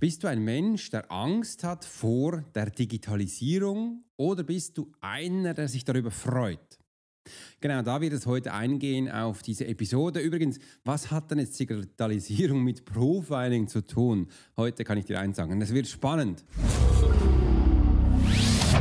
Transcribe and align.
Bist 0.00 0.22
du 0.22 0.28
ein 0.28 0.44
Mensch, 0.44 0.90
der 0.90 1.10
Angst 1.10 1.64
hat 1.64 1.84
vor 1.84 2.44
der 2.54 2.70
Digitalisierung 2.70 4.04
oder 4.16 4.44
bist 4.44 4.78
du 4.78 4.92
einer, 5.00 5.54
der 5.54 5.66
sich 5.66 5.84
darüber 5.84 6.12
freut? 6.12 6.78
Genau, 7.60 7.82
da 7.82 8.00
wird 8.00 8.12
es 8.12 8.24
heute 8.24 8.54
eingehen 8.54 9.10
auf 9.10 9.42
diese 9.42 9.66
Episode. 9.66 10.20
Übrigens, 10.20 10.60
was 10.84 11.10
hat 11.10 11.32
denn 11.32 11.40
jetzt 11.40 11.58
Digitalisierung 11.58 12.62
mit 12.62 12.84
Profiling 12.84 13.66
zu 13.66 13.84
tun? 13.84 14.28
Heute 14.56 14.84
kann 14.84 14.98
ich 14.98 15.06
dir 15.06 15.18
eins 15.18 15.36
sagen, 15.36 15.60
es 15.60 15.74
wird 15.74 15.88
spannend. 15.88 16.44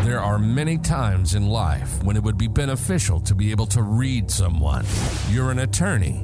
There 0.04 0.22
are 0.22 0.38
many 0.38 0.78
times 0.78 1.34
in 1.34 1.48
life 1.48 2.06
when 2.06 2.16
it 2.16 2.24
would 2.24 2.38
be 2.38 2.48
beneficial 2.48 3.20
to 3.24 3.36
be 3.36 3.52
able 3.52 3.68
to 3.70 3.82
read 3.82 4.30
someone. 4.30 4.86
You're 5.34 5.50
an 5.50 5.60
attorney, 5.60 6.24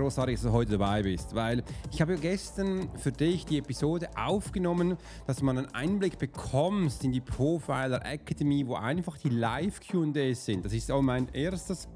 Großartig, 0.00 0.36
dass 0.36 0.44
du 0.44 0.52
heute 0.52 0.78
dabei 0.78 1.02
bist, 1.02 1.34
weil 1.34 1.62
ich 1.92 2.00
habe 2.00 2.14
ja 2.14 2.18
gestern 2.18 2.88
für 2.96 3.12
dich 3.12 3.44
die 3.44 3.58
Episode 3.58 4.08
aufgenommen, 4.16 4.96
dass 5.26 5.42
man 5.42 5.58
einen 5.58 5.74
Einblick 5.74 6.18
bekommst 6.18 7.04
in 7.04 7.12
die 7.12 7.20
Profiler 7.20 8.02
Academy, 8.06 8.66
wo 8.66 8.76
einfach 8.76 9.18
die 9.18 9.28
Live 9.28 9.78
Q&As 9.86 10.46
sind. 10.46 10.64
Das 10.64 10.72
ist 10.72 10.90
auch 10.90 11.02
mein 11.02 11.28
erstes 11.34 11.86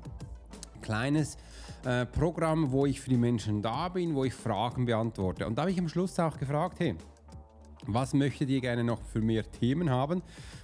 kleines 0.83 1.39
äh, 1.87 2.05
Programm, 2.05 2.73
wo 2.73 2.85
ich 2.85 3.01
für 3.01 3.09
die 3.09 3.17
Menschen 3.17 3.63
da 3.63 3.89
bin, 3.89 4.15
wo 4.15 4.25
ich 4.25 4.35
Fragen 4.35 4.85
beantworte. 4.85 5.47
Und 5.47 5.57
da 5.57 5.63
habe 5.63 5.71
ich 5.71 5.79
am 5.79 5.89
Schluss 5.89 6.21
auch 6.21 6.37
gefragt, 6.37 6.81
hey, 6.81 6.97
was 7.87 8.13
möchtet 8.13 8.51
ihr 8.51 8.61
gerne 8.61 8.85
noch 8.85 9.01
für 9.03 9.23
mehr 9.23 9.51
Themen 9.51 9.89
haben? 9.89 10.23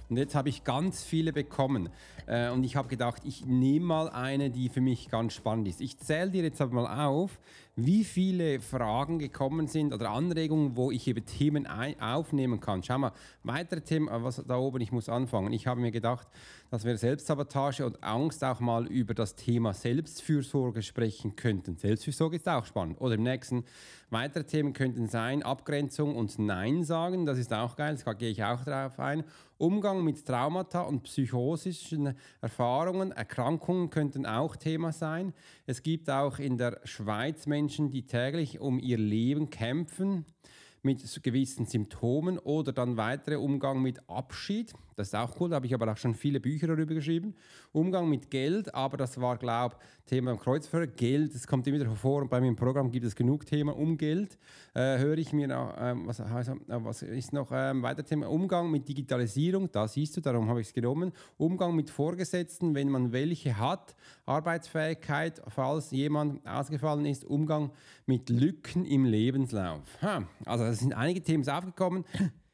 Und 0.09 0.17
jetzt 0.17 0.35
habe 0.35 0.49
ich 0.49 0.63
ganz 0.63 1.03
viele 1.03 1.33
bekommen. 1.33 1.89
Äh, 2.27 2.49
und 2.49 2.63
ich 2.63 2.75
habe 2.75 2.87
gedacht, 2.87 3.21
ich 3.25 3.45
nehme 3.45 3.85
mal 3.85 4.09
eine, 4.09 4.49
die 4.49 4.69
für 4.69 4.81
mich 4.81 5.09
ganz 5.09 5.33
spannend 5.33 5.67
ist. 5.67 5.81
Ich 5.81 5.97
zähle 5.97 6.31
dir 6.31 6.43
jetzt 6.43 6.61
aber 6.61 6.73
mal 6.73 7.05
auf, 7.05 7.39
wie 7.75 8.03
viele 8.03 8.59
Fragen 8.59 9.17
gekommen 9.17 9.67
sind 9.67 9.93
oder 9.93 10.09
Anregungen, 10.09 10.75
wo 10.75 10.91
ich 10.91 11.07
eben 11.07 11.25
Themen 11.25 11.67
aufnehmen 11.67 12.59
kann. 12.59 12.83
Schau 12.83 12.97
mal, 12.97 13.13
weitere 13.43 13.81
Themen, 13.81 14.07
äh, 14.07 14.23
was 14.23 14.43
da 14.45 14.57
oben, 14.57 14.81
ich 14.81 14.91
muss 14.91 15.09
anfangen. 15.09 15.53
Ich 15.53 15.67
habe 15.67 15.79
mir 15.79 15.91
gedacht, 15.91 16.27
dass 16.69 16.85
wir 16.85 16.97
Selbstsabotage 16.97 17.85
und 17.85 18.03
Angst 18.03 18.43
auch 18.43 18.59
mal 18.59 18.87
über 18.87 19.13
das 19.13 19.35
Thema 19.35 19.73
Selbstfürsorge 19.73 20.81
sprechen 20.81 21.35
könnten. 21.35 21.77
Selbstfürsorge 21.77 22.37
ist 22.37 22.47
auch 22.47 22.65
spannend. 22.65 22.99
Oder 22.99 23.15
im 23.15 23.23
nächsten, 23.23 23.63
weitere 24.09 24.43
Themen 24.43 24.73
könnten 24.73 25.07
sein 25.07 25.43
Abgrenzung 25.43 26.15
und 26.15 26.39
Nein 26.39 26.83
sagen. 26.83 27.25
Das 27.25 27.37
ist 27.37 27.53
auch 27.53 27.75
geil, 27.75 27.97
da 28.03 28.13
gehe 28.13 28.29
ich 28.29 28.43
auch 28.43 28.63
drauf 28.63 28.99
ein. 28.99 29.23
Umgang 29.57 30.03
mit 30.03 30.25
Traumata 30.25 30.81
und 30.81 31.03
psychosischen 31.03 32.10
Erfahrungen, 32.41 33.11
Erkrankungen 33.11 33.89
könnten 33.89 34.25
auch 34.25 34.55
Thema 34.55 34.91
sein. 34.91 35.33
Es 35.65 35.83
gibt 35.83 36.09
auch 36.09 36.39
in 36.39 36.57
der 36.57 36.79
Schweiz 36.83 37.45
Menschen, 37.45 37.89
die 37.89 38.05
täglich 38.05 38.59
um 38.59 38.79
ihr 38.79 38.97
Leben 38.97 39.49
kämpfen 39.49 40.25
mit 40.83 41.03
gewissen 41.23 41.65
Symptomen 41.65 42.39
oder 42.39 42.73
dann 42.73 42.97
weitere 42.97 43.35
Umgang 43.35 43.81
mit 43.81 44.09
Abschied. 44.09 44.73
Das 45.01 45.07
ist 45.07 45.15
auch 45.15 45.39
cool, 45.39 45.49
da 45.49 45.55
habe 45.55 45.65
ich 45.65 45.73
aber 45.73 45.91
auch 45.91 45.97
schon 45.97 46.13
viele 46.13 46.39
Bücher 46.39 46.67
darüber 46.67 46.93
geschrieben. 46.93 47.33
Umgang 47.71 48.07
mit 48.07 48.29
Geld, 48.29 48.73
aber 48.75 48.97
das 48.97 49.19
war, 49.19 49.35
glaube 49.35 49.75
ich, 49.79 50.05
Thema 50.05 50.29
im 50.29 50.37
Kreuzfahrer. 50.37 50.85
Geld, 50.85 51.33
das 51.33 51.47
kommt 51.47 51.65
immer 51.65 51.79
wieder 51.79 51.89
vor 51.95 52.21
und 52.21 52.29
bei 52.29 52.39
meinem 52.39 52.55
Programm 52.55 52.91
gibt 52.91 53.07
es 53.07 53.15
genug 53.15 53.47
Thema 53.47 53.75
um 53.75 53.97
Geld. 53.97 54.37
Äh, 54.75 54.99
höre 54.99 55.17
ich 55.17 55.33
mir 55.33 55.47
noch, 55.47 55.75
äh, 55.75 55.95
was, 56.05 56.19
äh, 56.19 56.25
was 56.67 57.01
ist 57.01 57.33
noch 57.33 57.49
ähm, 57.51 57.81
weiter 57.81 58.05
Thema? 58.05 58.29
Umgang 58.29 58.69
mit 58.69 58.87
Digitalisierung, 58.87 59.71
da 59.71 59.87
siehst 59.87 60.15
du, 60.17 60.21
darum 60.21 60.47
habe 60.49 60.61
ich 60.61 60.67
es 60.67 60.73
genommen. 60.73 61.13
Umgang 61.37 61.75
mit 61.75 61.89
Vorgesetzten, 61.89 62.75
wenn 62.75 62.89
man 62.89 63.11
welche 63.11 63.57
hat. 63.57 63.95
Arbeitsfähigkeit, 64.27 65.41
falls 65.47 65.89
jemand 65.89 66.45
ausgefallen 66.47 67.07
ist. 67.07 67.25
Umgang 67.25 67.71
mit 68.05 68.29
Lücken 68.29 68.85
im 68.85 69.05
Lebenslauf. 69.05 69.81
Ha, 70.03 70.27
also, 70.45 70.65
es 70.65 70.77
sind 70.77 70.93
einige 70.93 71.23
Themen 71.23 71.47
aufgekommen 71.49 72.05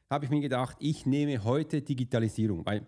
habe 0.09 0.25
ich 0.25 0.31
mir 0.31 0.41
gedacht, 0.41 0.77
ich 0.79 1.05
nehme 1.05 1.43
heute 1.43 1.81
Digitalisierung, 1.81 2.65
weil 2.65 2.87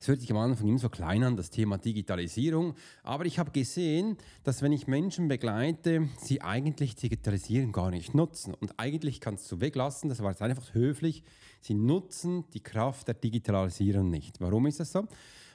es 0.00 0.06
hört 0.06 0.20
sich 0.20 0.30
am 0.30 0.36
Anfang 0.36 0.68
immer 0.68 0.78
so 0.78 0.88
klein 0.88 1.24
an, 1.24 1.36
das 1.36 1.50
Thema 1.50 1.76
Digitalisierung. 1.76 2.74
Aber 3.02 3.26
ich 3.26 3.40
habe 3.40 3.50
gesehen, 3.50 4.16
dass 4.44 4.62
wenn 4.62 4.70
ich 4.70 4.86
Menschen 4.86 5.26
begleite, 5.26 6.08
sie 6.18 6.40
eigentlich 6.40 6.94
Digitalisieren 6.94 7.72
gar 7.72 7.90
nicht 7.90 8.14
nutzen. 8.14 8.54
Und 8.54 8.74
eigentlich 8.76 9.20
kannst 9.20 9.50
du 9.50 9.60
weglassen, 9.60 10.08
das 10.08 10.22
war 10.22 10.30
jetzt 10.30 10.42
einfach 10.42 10.72
höflich, 10.72 11.24
sie 11.60 11.74
nutzen 11.74 12.44
die 12.54 12.62
Kraft 12.62 13.08
der 13.08 13.14
Digitalisierung 13.14 14.08
nicht. 14.08 14.40
Warum 14.40 14.66
ist 14.66 14.78
das 14.78 14.92
so? 14.92 15.08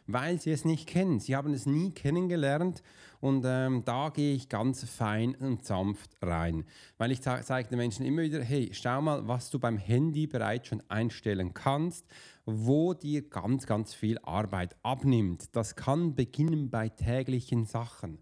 Weil 0.05 0.39
sie 0.39 0.51
es 0.51 0.65
nicht 0.65 0.87
kennen. 0.87 1.19
Sie 1.19 1.35
haben 1.35 1.53
es 1.53 1.65
nie 1.65 1.91
kennengelernt 1.91 2.83
und 3.21 3.45
ähm, 3.47 3.83
da 3.85 4.09
gehe 4.09 4.35
ich 4.35 4.49
ganz 4.49 4.83
fein 4.83 5.33
und 5.35 5.63
sanft 5.63 6.11
rein. 6.21 6.65
Weil 6.97 7.11
ich 7.11 7.21
zeige 7.21 7.69
den 7.69 7.77
Menschen 7.77 8.05
immer 8.05 8.21
wieder, 8.21 8.43
hey, 8.43 8.69
schau 8.73 9.01
mal, 9.01 9.27
was 9.27 9.49
du 9.49 9.59
beim 9.59 9.77
Handy 9.77 10.27
bereits 10.27 10.67
schon 10.67 10.83
einstellen 10.89 11.53
kannst, 11.53 12.05
wo 12.45 12.93
dir 12.93 13.29
ganz, 13.29 13.65
ganz 13.65 13.93
viel 13.93 14.19
Arbeit 14.23 14.75
abnimmt. 14.83 15.55
Das 15.55 15.77
kann 15.77 16.15
beginnen 16.15 16.69
bei 16.69 16.89
täglichen 16.89 17.65
Sachen. 17.65 18.19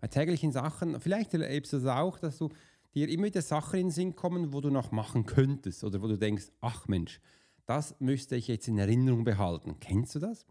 Bei 0.00 0.08
täglichen 0.08 0.50
Sachen, 0.50 1.00
vielleicht 1.00 1.32
erlebst 1.34 1.72
du 1.72 1.76
es 1.76 1.86
auch, 1.86 2.18
dass 2.18 2.38
du 2.38 2.48
dir 2.94 3.08
immer 3.08 3.26
wieder 3.26 3.42
Sachen 3.42 3.78
in 3.78 3.86
den 3.86 3.92
Sinn 3.92 4.16
kommen, 4.16 4.52
wo 4.52 4.60
du 4.60 4.70
noch 4.70 4.90
machen 4.90 5.26
könntest 5.26 5.84
oder 5.84 6.02
wo 6.02 6.08
du 6.08 6.18
denkst, 6.18 6.46
ach 6.60 6.88
Mensch, 6.88 7.20
das 7.66 7.94
müsste 8.00 8.34
ich 8.34 8.48
jetzt 8.48 8.66
in 8.66 8.78
Erinnerung 8.78 9.22
behalten. 9.22 9.76
Kennst 9.78 10.16
du 10.16 10.18
das? 10.18 10.44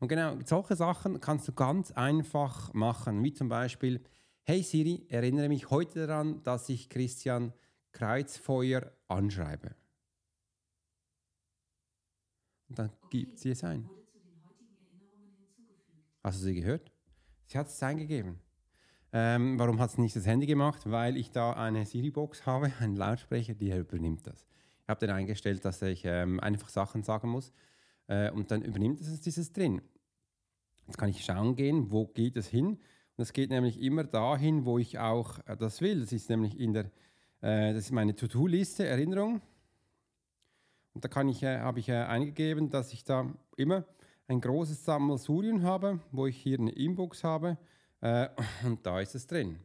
Und 0.00 0.08
genau 0.08 0.36
solche 0.44 0.76
Sachen 0.76 1.20
kannst 1.20 1.48
du 1.48 1.52
ganz 1.52 1.90
einfach 1.92 2.72
machen, 2.72 3.22
wie 3.24 3.32
zum 3.32 3.48
Beispiel, 3.48 4.00
hey 4.44 4.62
Siri, 4.62 5.04
erinnere 5.08 5.48
mich 5.48 5.70
heute 5.70 6.06
daran, 6.06 6.42
dass 6.44 6.68
ich 6.68 6.88
Christian 6.88 7.52
Kreuzfeuer 7.92 8.92
anschreibe. 9.08 9.74
Und 12.68 12.78
dann 12.78 12.90
okay, 13.02 13.24
gibt 13.24 13.38
sie 13.38 13.50
es 13.50 13.64
ein. 13.64 13.88
Hast 16.22 16.40
du 16.40 16.44
sie 16.44 16.54
gehört? 16.54 16.92
Sie 17.46 17.58
hat 17.58 17.68
es 17.68 17.82
eingegeben. 17.82 18.38
Ähm, 19.10 19.58
warum 19.58 19.80
hat 19.80 19.90
es 19.90 19.98
nicht 19.98 20.14
das 20.14 20.26
Handy 20.26 20.46
gemacht? 20.46 20.82
Weil 20.84 21.16
ich 21.16 21.30
da 21.30 21.54
eine 21.54 21.86
Siri-Box 21.86 22.44
habe, 22.44 22.70
einen 22.78 22.94
Lautsprecher, 22.94 23.54
die 23.54 23.70
übernimmt 23.70 24.26
das. 24.26 24.46
Ich 24.82 24.88
habe 24.88 25.00
den 25.00 25.10
eingestellt, 25.10 25.64
dass 25.64 25.80
ich 25.82 26.02
ähm, 26.04 26.38
einfach 26.40 26.68
Sachen 26.68 27.02
sagen 27.02 27.30
muss 27.30 27.52
äh, 28.08 28.30
und 28.30 28.50
dann 28.50 28.62
übernimmt 28.62 29.00
es 29.00 29.20
dieses 29.20 29.52
drin. 29.52 29.80
Jetzt 30.86 30.98
kann 30.98 31.08
ich 31.08 31.24
schauen 31.24 31.54
gehen, 31.54 31.90
wo 31.92 32.06
geht 32.06 32.36
es 32.36 32.48
hin. 32.48 32.78
Und 33.16 33.22
es 33.22 33.32
geht 33.32 33.50
nämlich 33.50 33.80
immer 33.80 34.04
dahin, 34.04 34.64
wo 34.64 34.78
ich 34.78 34.98
auch 34.98 35.38
äh, 35.46 35.56
das 35.56 35.80
will. 35.80 36.00
Das 36.00 36.12
ist 36.12 36.28
nämlich 36.28 36.58
in 36.58 36.72
der, 36.72 36.86
äh, 37.40 37.72
das 37.72 37.84
ist 37.84 37.92
meine 37.92 38.14
To-Do-Liste, 38.14 38.86
Erinnerung. 38.86 39.40
Und 40.94 41.04
da 41.04 41.22
äh, 41.22 41.58
habe 41.60 41.78
ich 41.78 41.88
äh, 41.88 41.96
eingegeben, 41.96 42.70
dass 42.70 42.92
ich 42.92 43.04
da 43.04 43.32
immer 43.56 43.84
ein 44.26 44.40
großes 44.40 44.84
Sammelsurien 44.84 45.62
habe, 45.62 46.00
wo 46.10 46.26
ich 46.26 46.36
hier 46.36 46.58
eine 46.58 46.72
Inbox 46.72 47.24
habe 47.24 47.56
äh, 48.00 48.28
und 48.64 48.84
da 48.84 49.00
ist 49.00 49.14
es 49.14 49.26
drin. 49.26 49.58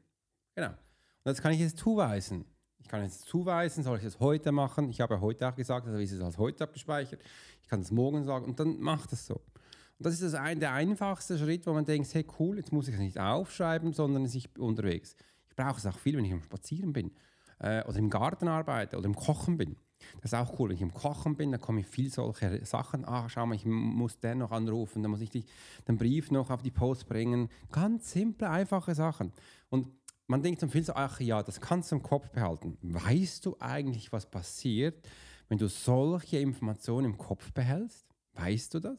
Genau. 0.56 0.70
Und 0.70 1.32
jetzt 1.32 1.42
kann 1.42 1.54
ich 1.54 1.62
es 1.62 1.76
zuweisen. 1.76 2.46
Ich 2.84 2.90
kann 2.90 3.02
es 3.02 3.22
zuweisen, 3.22 3.82
soll 3.82 3.98
ich 3.98 4.04
es 4.04 4.20
heute 4.20 4.52
machen? 4.52 4.90
Ich 4.90 5.00
habe 5.00 5.16
ja 5.16 5.22
heute 5.22 5.48
auch 5.48 5.56
gesagt, 5.56 5.88
also 5.88 5.98
ist 5.98 6.12
es 6.12 6.22
als 6.22 6.38
heute 6.38 6.66
abgespeichert. 6.66 7.22
Ich 7.62 7.68
kann 7.70 7.80
es 7.80 7.92
morgen 7.92 8.24
sagen 8.26 8.46
und 8.46 8.60
dann 8.60 8.80
macht 8.80 9.14
es 9.14 9.26
so. 9.26 9.36
Und 9.36 10.06
das 10.06 10.16
ist 10.16 10.24
das 10.24 10.34
ein, 10.34 10.60
der 10.60 10.74
einfachste 10.74 11.38
Schritt, 11.38 11.66
wo 11.66 11.74
man 11.74 11.86
denkt, 11.86 12.14
hey 12.14 12.26
cool, 12.40 12.58
jetzt 12.58 12.74
muss 12.74 12.90
ich 12.90 12.94
es 12.96 13.00
nicht 13.00 13.18
aufschreiben, 13.18 13.94
sondern 13.94 14.26
es 14.26 14.36
ist 14.36 14.60
unterwegs. 14.60 15.16
Ich 15.50 15.56
brauche 15.56 15.78
es 15.78 15.86
auch 15.86 15.98
viel, 15.98 16.18
wenn 16.18 16.26
ich 16.26 16.34
am 16.34 16.42
Spazieren 16.42 16.92
bin 16.92 17.12
äh, 17.60 17.84
oder 17.86 17.98
im 17.98 18.10
Garten 18.10 18.50
arbeite 18.50 18.98
oder 18.98 19.06
im 19.06 19.16
Kochen 19.16 19.58
bin. 19.58 19.78
Das 20.22 20.34
ist 20.34 20.38
auch 20.38 20.60
cool. 20.60 20.70
Wenn 20.70 20.76
ich 20.76 20.82
im 20.82 20.94
Kochen 20.94 21.38
bin, 21.38 21.52
dann 21.52 21.62
komme 21.62 21.80
ich 21.80 21.88
viel 21.88 22.12
solche 22.12 22.66
Sachen. 22.66 23.06
Ah, 23.06 23.30
schau 23.30 23.46
mal, 23.46 23.56
ich 23.56 23.66
muss 23.66 24.20
den 24.20 24.40
noch 24.40 24.52
anrufen, 24.52 25.02
dann 25.02 25.12
muss 25.12 25.22
ich 25.22 25.30
den 25.30 25.98
Brief 25.98 26.32
noch 26.32 26.50
auf 26.50 26.62
die 26.62 26.72
Post 26.72 27.08
bringen. 27.08 27.50
Ganz 27.72 28.12
simple, 28.12 28.50
einfache 28.50 28.94
Sachen. 28.94 29.32
Und 29.70 29.88
man 30.28 30.42
denkt 30.42 30.62
dann 30.62 30.70
viel 30.70 30.84
so, 30.84 30.94
ach 30.94 31.20
ja, 31.20 31.44
das 31.44 31.60
kannst 31.60 31.92
du 31.92 31.98
im 31.98 32.04
Kopf 32.04 32.30
behalten. 32.30 32.78
Weißt 32.82 33.46
du 33.46 33.58
eigentlich, 33.60 34.12
was 34.12 34.26
passiert, 34.26 35.08
wenn 35.50 35.58
du 35.58 35.68
solche 35.68 36.40
Informationen 36.40 37.12
im 37.12 37.18
Kopf 37.18 37.52
behältst? 37.52 38.08
Weißt 38.34 38.74
du 38.74 38.80
das? 38.80 38.98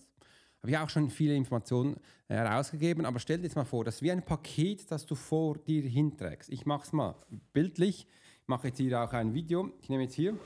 Habe 0.60 0.70
ich 0.70 0.78
auch 0.78 0.88
schon 0.88 1.10
viele 1.10 1.34
Informationen 1.34 1.96
herausgegeben, 2.26 3.04
aber 3.04 3.18
stell 3.18 3.38
dir 3.38 3.44
jetzt 3.44 3.56
mal 3.56 3.64
vor, 3.64 3.84
das 3.84 3.96
ist 3.96 4.02
wie 4.02 4.12
ein 4.12 4.24
Paket, 4.24 4.90
das 4.90 5.04
du 5.04 5.14
vor 5.14 5.58
dir 5.58 5.82
hinträgst. 5.82 6.50
Ich 6.50 6.64
mache 6.64 6.84
es 6.84 6.92
mal 6.92 7.16
bildlich. 7.52 8.06
Ich 8.40 8.48
mache 8.48 8.68
jetzt 8.68 8.78
hier 8.78 9.02
auch 9.02 9.12
ein 9.12 9.34
Video. 9.34 9.70
Ich 9.82 9.88
nehme 9.88 10.04
jetzt 10.04 10.14
hier 10.14 10.38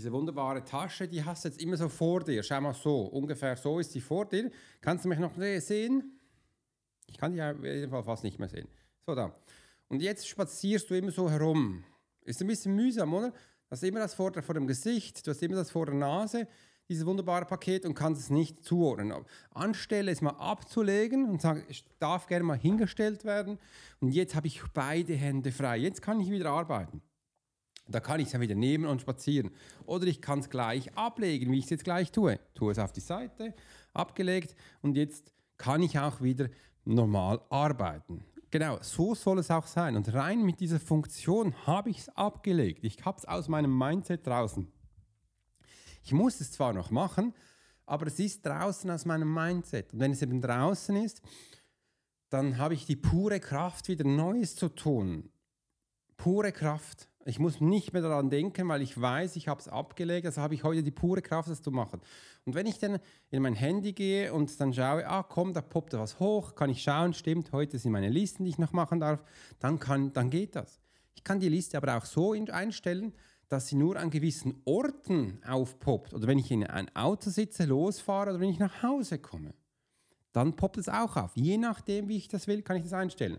diese 0.00 0.12
wunderbare 0.12 0.64
Tasche, 0.64 1.06
die 1.06 1.22
hast 1.22 1.44
du 1.44 1.50
jetzt 1.50 1.60
immer 1.60 1.76
so 1.76 1.90
vor 1.90 2.24
dir. 2.24 2.42
Schau 2.42 2.58
mal 2.62 2.72
so, 2.72 3.02
ungefähr 3.02 3.54
so 3.54 3.78
ist 3.78 3.92
sie 3.92 4.00
vor 4.00 4.24
dir. 4.24 4.50
Kannst 4.80 5.04
du 5.04 5.10
mich 5.10 5.18
noch 5.18 5.34
sehen? 5.36 6.18
Ich 7.06 7.18
kann 7.18 7.32
dich 7.32 7.42
auf 7.42 7.62
jeden 7.62 7.90
Fall 7.90 8.02
fast 8.02 8.24
nicht 8.24 8.38
mehr 8.38 8.48
sehen. 8.48 8.66
So, 9.10 9.16
da. 9.16 9.34
Und 9.88 10.02
jetzt 10.02 10.28
spazierst 10.28 10.88
du 10.88 10.94
immer 10.94 11.10
so 11.10 11.28
herum. 11.28 11.82
Ist 12.22 12.40
ein 12.42 12.46
bisschen 12.46 12.76
mühsam, 12.76 13.12
oder? 13.12 13.30
Du 13.30 13.36
hast 13.70 13.82
immer 13.82 13.98
das 13.98 14.14
vor, 14.14 14.32
vor 14.40 14.54
dem 14.54 14.68
Gesicht, 14.68 15.26
du 15.26 15.32
hast 15.32 15.42
immer 15.42 15.56
das 15.56 15.72
vor 15.72 15.86
der 15.86 15.96
Nase, 15.96 16.46
dieses 16.88 17.04
wunderbare 17.04 17.44
Paket 17.44 17.84
und 17.84 17.94
kannst 17.94 18.22
es 18.22 18.30
nicht 18.30 18.62
zuordnen. 18.62 19.12
Anstelle 19.52 20.12
es 20.12 20.20
mal 20.20 20.36
abzulegen 20.38 21.28
und 21.28 21.42
sagen, 21.42 21.64
es 21.68 21.82
darf 21.98 22.28
gerne 22.28 22.44
mal 22.44 22.56
hingestellt 22.56 23.24
werden 23.24 23.58
und 23.98 24.12
jetzt 24.12 24.36
habe 24.36 24.46
ich 24.46 24.62
beide 24.74 25.14
Hände 25.14 25.50
frei. 25.50 25.78
Jetzt 25.78 26.02
kann 26.02 26.20
ich 26.20 26.30
wieder 26.30 26.50
arbeiten. 26.50 27.02
Da 27.88 27.98
kann 27.98 28.20
ich 28.20 28.28
es 28.28 28.32
ja 28.32 28.40
wieder 28.40 28.54
nehmen 28.54 28.86
und 28.86 29.00
spazieren. 29.00 29.50
Oder 29.86 30.06
ich 30.06 30.22
kann 30.22 30.38
es 30.38 30.50
gleich 30.50 30.96
ablegen, 30.96 31.50
wie 31.50 31.58
ich 31.58 31.64
es 31.64 31.70
jetzt 31.70 31.82
gleich 31.82 32.12
tue. 32.12 32.38
Tue 32.54 32.70
es 32.70 32.78
auf 32.78 32.92
die 32.92 33.00
Seite, 33.00 33.54
abgelegt 33.92 34.54
und 34.82 34.96
jetzt 34.96 35.32
kann 35.58 35.82
ich 35.82 35.98
auch 35.98 36.20
wieder 36.22 36.48
normal 36.84 37.40
arbeiten. 37.50 38.24
Genau, 38.50 38.78
so 38.82 39.14
soll 39.14 39.38
es 39.38 39.50
auch 39.50 39.66
sein. 39.66 39.96
Und 39.96 40.12
rein 40.12 40.42
mit 40.42 40.58
dieser 40.58 40.80
Funktion 40.80 41.54
habe 41.66 41.90
ich 41.90 41.98
es 42.00 42.08
abgelegt. 42.10 42.82
Ich 42.84 43.04
habe 43.04 43.18
es 43.18 43.24
aus 43.24 43.48
meinem 43.48 43.76
Mindset 43.76 44.26
draußen. 44.26 44.70
Ich 46.02 46.12
muss 46.12 46.40
es 46.40 46.50
zwar 46.50 46.72
noch 46.72 46.90
machen, 46.90 47.32
aber 47.86 48.06
es 48.06 48.18
ist 48.18 48.44
draußen 48.44 48.90
aus 48.90 49.04
meinem 49.04 49.32
Mindset. 49.32 49.92
Und 49.92 50.00
wenn 50.00 50.12
es 50.12 50.22
eben 50.22 50.40
draußen 50.40 50.96
ist, 50.96 51.22
dann 52.28 52.58
habe 52.58 52.74
ich 52.74 52.86
die 52.86 52.96
pure 52.96 53.38
Kraft, 53.38 53.88
wieder 53.88 54.04
Neues 54.04 54.56
zu 54.56 54.68
tun. 54.68 55.30
Pure 56.16 56.52
Kraft. 56.52 57.08
Ich 57.30 57.38
muss 57.38 57.60
nicht 57.60 57.92
mehr 57.92 58.02
daran 58.02 58.28
denken, 58.28 58.66
weil 58.66 58.82
ich 58.82 59.00
weiß, 59.00 59.36
ich 59.36 59.46
habe 59.46 59.60
es 59.60 59.68
abgelegt, 59.68 60.26
also 60.26 60.42
habe 60.42 60.52
ich 60.52 60.64
heute 60.64 60.82
die 60.82 60.90
pure 60.90 61.22
Kraft, 61.22 61.48
das 61.48 61.62
zu 61.62 61.70
machen. 61.70 62.00
Und 62.44 62.56
wenn 62.56 62.66
ich 62.66 62.80
dann 62.80 62.98
in 63.30 63.42
mein 63.42 63.54
Handy 63.54 63.92
gehe 63.92 64.32
und 64.34 64.60
dann 64.60 64.74
schaue, 64.74 65.06
ah 65.06 65.22
komm, 65.22 65.54
da 65.54 65.60
poppt 65.60 65.92
was 65.92 66.18
hoch, 66.18 66.56
kann 66.56 66.70
ich 66.70 66.82
schauen, 66.82 67.14
stimmt, 67.14 67.52
heute 67.52 67.78
sind 67.78 67.92
meine 67.92 68.08
Listen, 68.08 68.42
die 68.42 68.50
ich 68.50 68.58
noch 68.58 68.72
machen 68.72 68.98
darf, 68.98 69.22
dann, 69.60 69.78
kann, 69.78 70.12
dann 70.12 70.28
geht 70.28 70.56
das. 70.56 70.80
Ich 71.14 71.22
kann 71.22 71.38
die 71.38 71.48
Liste 71.48 71.76
aber 71.76 71.96
auch 71.96 72.04
so 72.04 72.32
einstellen, 72.32 73.14
dass 73.48 73.68
sie 73.68 73.76
nur 73.76 73.96
an 73.96 74.10
gewissen 74.10 74.60
Orten 74.64 75.40
aufpoppt. 75.46 76.12
Oder 76.12 76.26
wenn 76.26 76.38
ich 76.38 76.50
in 76.50 76.66
ein 76.66 76.94
Auto 76.96 77.30
sitze, 77.30 77.64
losfahre 77.64 78.30
oder 78.30 78.40
wenn 78.40 78.50
ich 78.50 78.58
nach 78.58 78.82
Hause 78.82 79.20
komme. 79.20 79.54
Dann 80.32 80.56
poppt 80.56 80.78
es 80.78 80.88
auch 80.88 81.16
auf. 81.16 81.36
Je 81.36 81.58
nachdem, 81.58 82.08
wie 82.08 82.16
ich 82.16 82.26
das 82.26 82.48
will, 82.48 82.62
kann 82.62 82.76
ich 82.76 82.82
das 82.82 82.92
einstellen. 82.92 83.38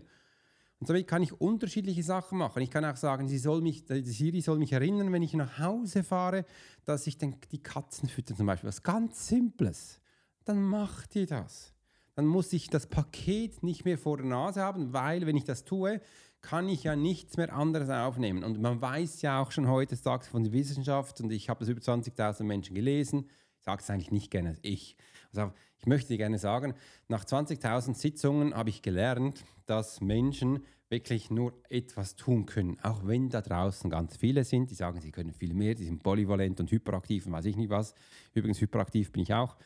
Und 0.82 0.86
somit 0.86 1.06
kann 1.06 1.22
ich 1.22 1.40
unterschiedliche 1.40 2.02
Sachen 2.02 2.38
machen. 2.38 2.60
Ich 2.60 2.68
kann 2.68 2.84
auch 2.84 2.96
sagen, 2.96 3.28
sie 3.28 3.38
soll 3.38 3.60
mich, 3.60 3.84
die 3.84 4.02
Siri 4.02 4.40
soll 4.40 4.58
mich 4.58 4.72
erinnern, 4.72 5.12
wenn 5.12 5.22
ich 5.22 5.32
nach 5.32 5.60
Hause 5.60 6.02
fahre, 6.02 6.44
dass 6.84 7.06
ich 7.06 7.16
den, 7.18 7.36
die 7.52 7.62
Katzen 7.62 8.08
fütter 8.08 8.34
zum 8.34 8.46
Beispiel. 8.46 8.66
Was 8.66 8.82
ganz 8.82 9.28
Simples. 9.28 10.00
Dann 10.44 10.60
macht 10.60 11.14
die 11.14 11.26
das. 11.26 11.72
Dann 12.16 12.26
muss 12.26 12.52
ich 12.52 12.68
das 12.68 12.88
Paket 12.88 13.62
nicht 13.62 13.84
mehr 13.84 13.96
vor 13.96 14.16
der 14.16 14.26
Nase 14.26 14.60
haben, 14.60 14.92
weil 14.92 15.24
wenn 15.24 15.36
ich 15.36 15.44
das 15.44 15.64
tue, 15.64 16.00
kann 16.40 16.68
ich 16.68 16.82
ja 16.82 16.96
nichts 16.96 17.36
mehr 17.36 17.54
anderes 17.54 17.88
aufnehmen. 17.88 18.42
Und 18.42 18.60
man 18.60 18.80
weiß 18.80 19.22
ja 19.22 19.40
auch 19.40 19.52
schon 19.52 19.68
heutzutage 19.68 20.24
von 20.24 20.42
der 20.42 20.52
Wissenschaft, 20.52 21.20
und 21.20 21.30
ich 21.30 21.48
habe 21.48 21.60
das 21.60 21.68
über 21.68 21.80
20.000 21.80 22.42
Menschen 22.42 22.74
gelesen, 22.74 23.28
ich 23.56 23.62
sage 23.62 23.82
es 23.82 23.88
eigentlich 23.88 24.10
nicht 24.10 24.32
gerne 24.32 24.56
ich. 24.62 24.96
Also 25.32 25.52
ich 25.82 25.88
möchte 25.88 26.16
gerne 26.16 26.38
sagen, 26.38 26.74
nach 27.08 27.24
20.000 27.24 27.94
Sitzungen 27.94 28.54
habe 28.54 28.70
ich 28.70 28.82
gelernt, 28.82 29.44
dass 29.66 30.00
Menschen 30.00 30.64
wirklich 30.90 31.28
nur 31.28 31.54
etwas 31.70 32.14
tun 32.14 32.46
können. 32.46 32.78
Auch 32.82 33.04
wenn 33.04 33.30
da 33.30 33.40
draußen 33.40 33.90
ganz 33.90 34.16
viele 34.16 34.44
sind, 34.44 34.70
die 34.70 34.76
sagen, 34.76 35.00
sie 35.00 35.10
können 35.10 35.32
viel 35.32 35.54
mehr, 35.54 35.74
die 35.74 35.84
sind 35.84 36.00
polyvalent 36.00 36.60
und 36.60 36.70
hyperaktiv 36.70 37.26
und 37.26 37.32
weiß 37.32 37.46
ich 37.46 37.56
nicht 37.56 37.70
was. 37.70 37.94
Übrigens, 38.32 38.60
hyperaktiv 38.60 39.10
bin 39.10 39.24
ich 39.24 39.34
auch. 39.34 39.56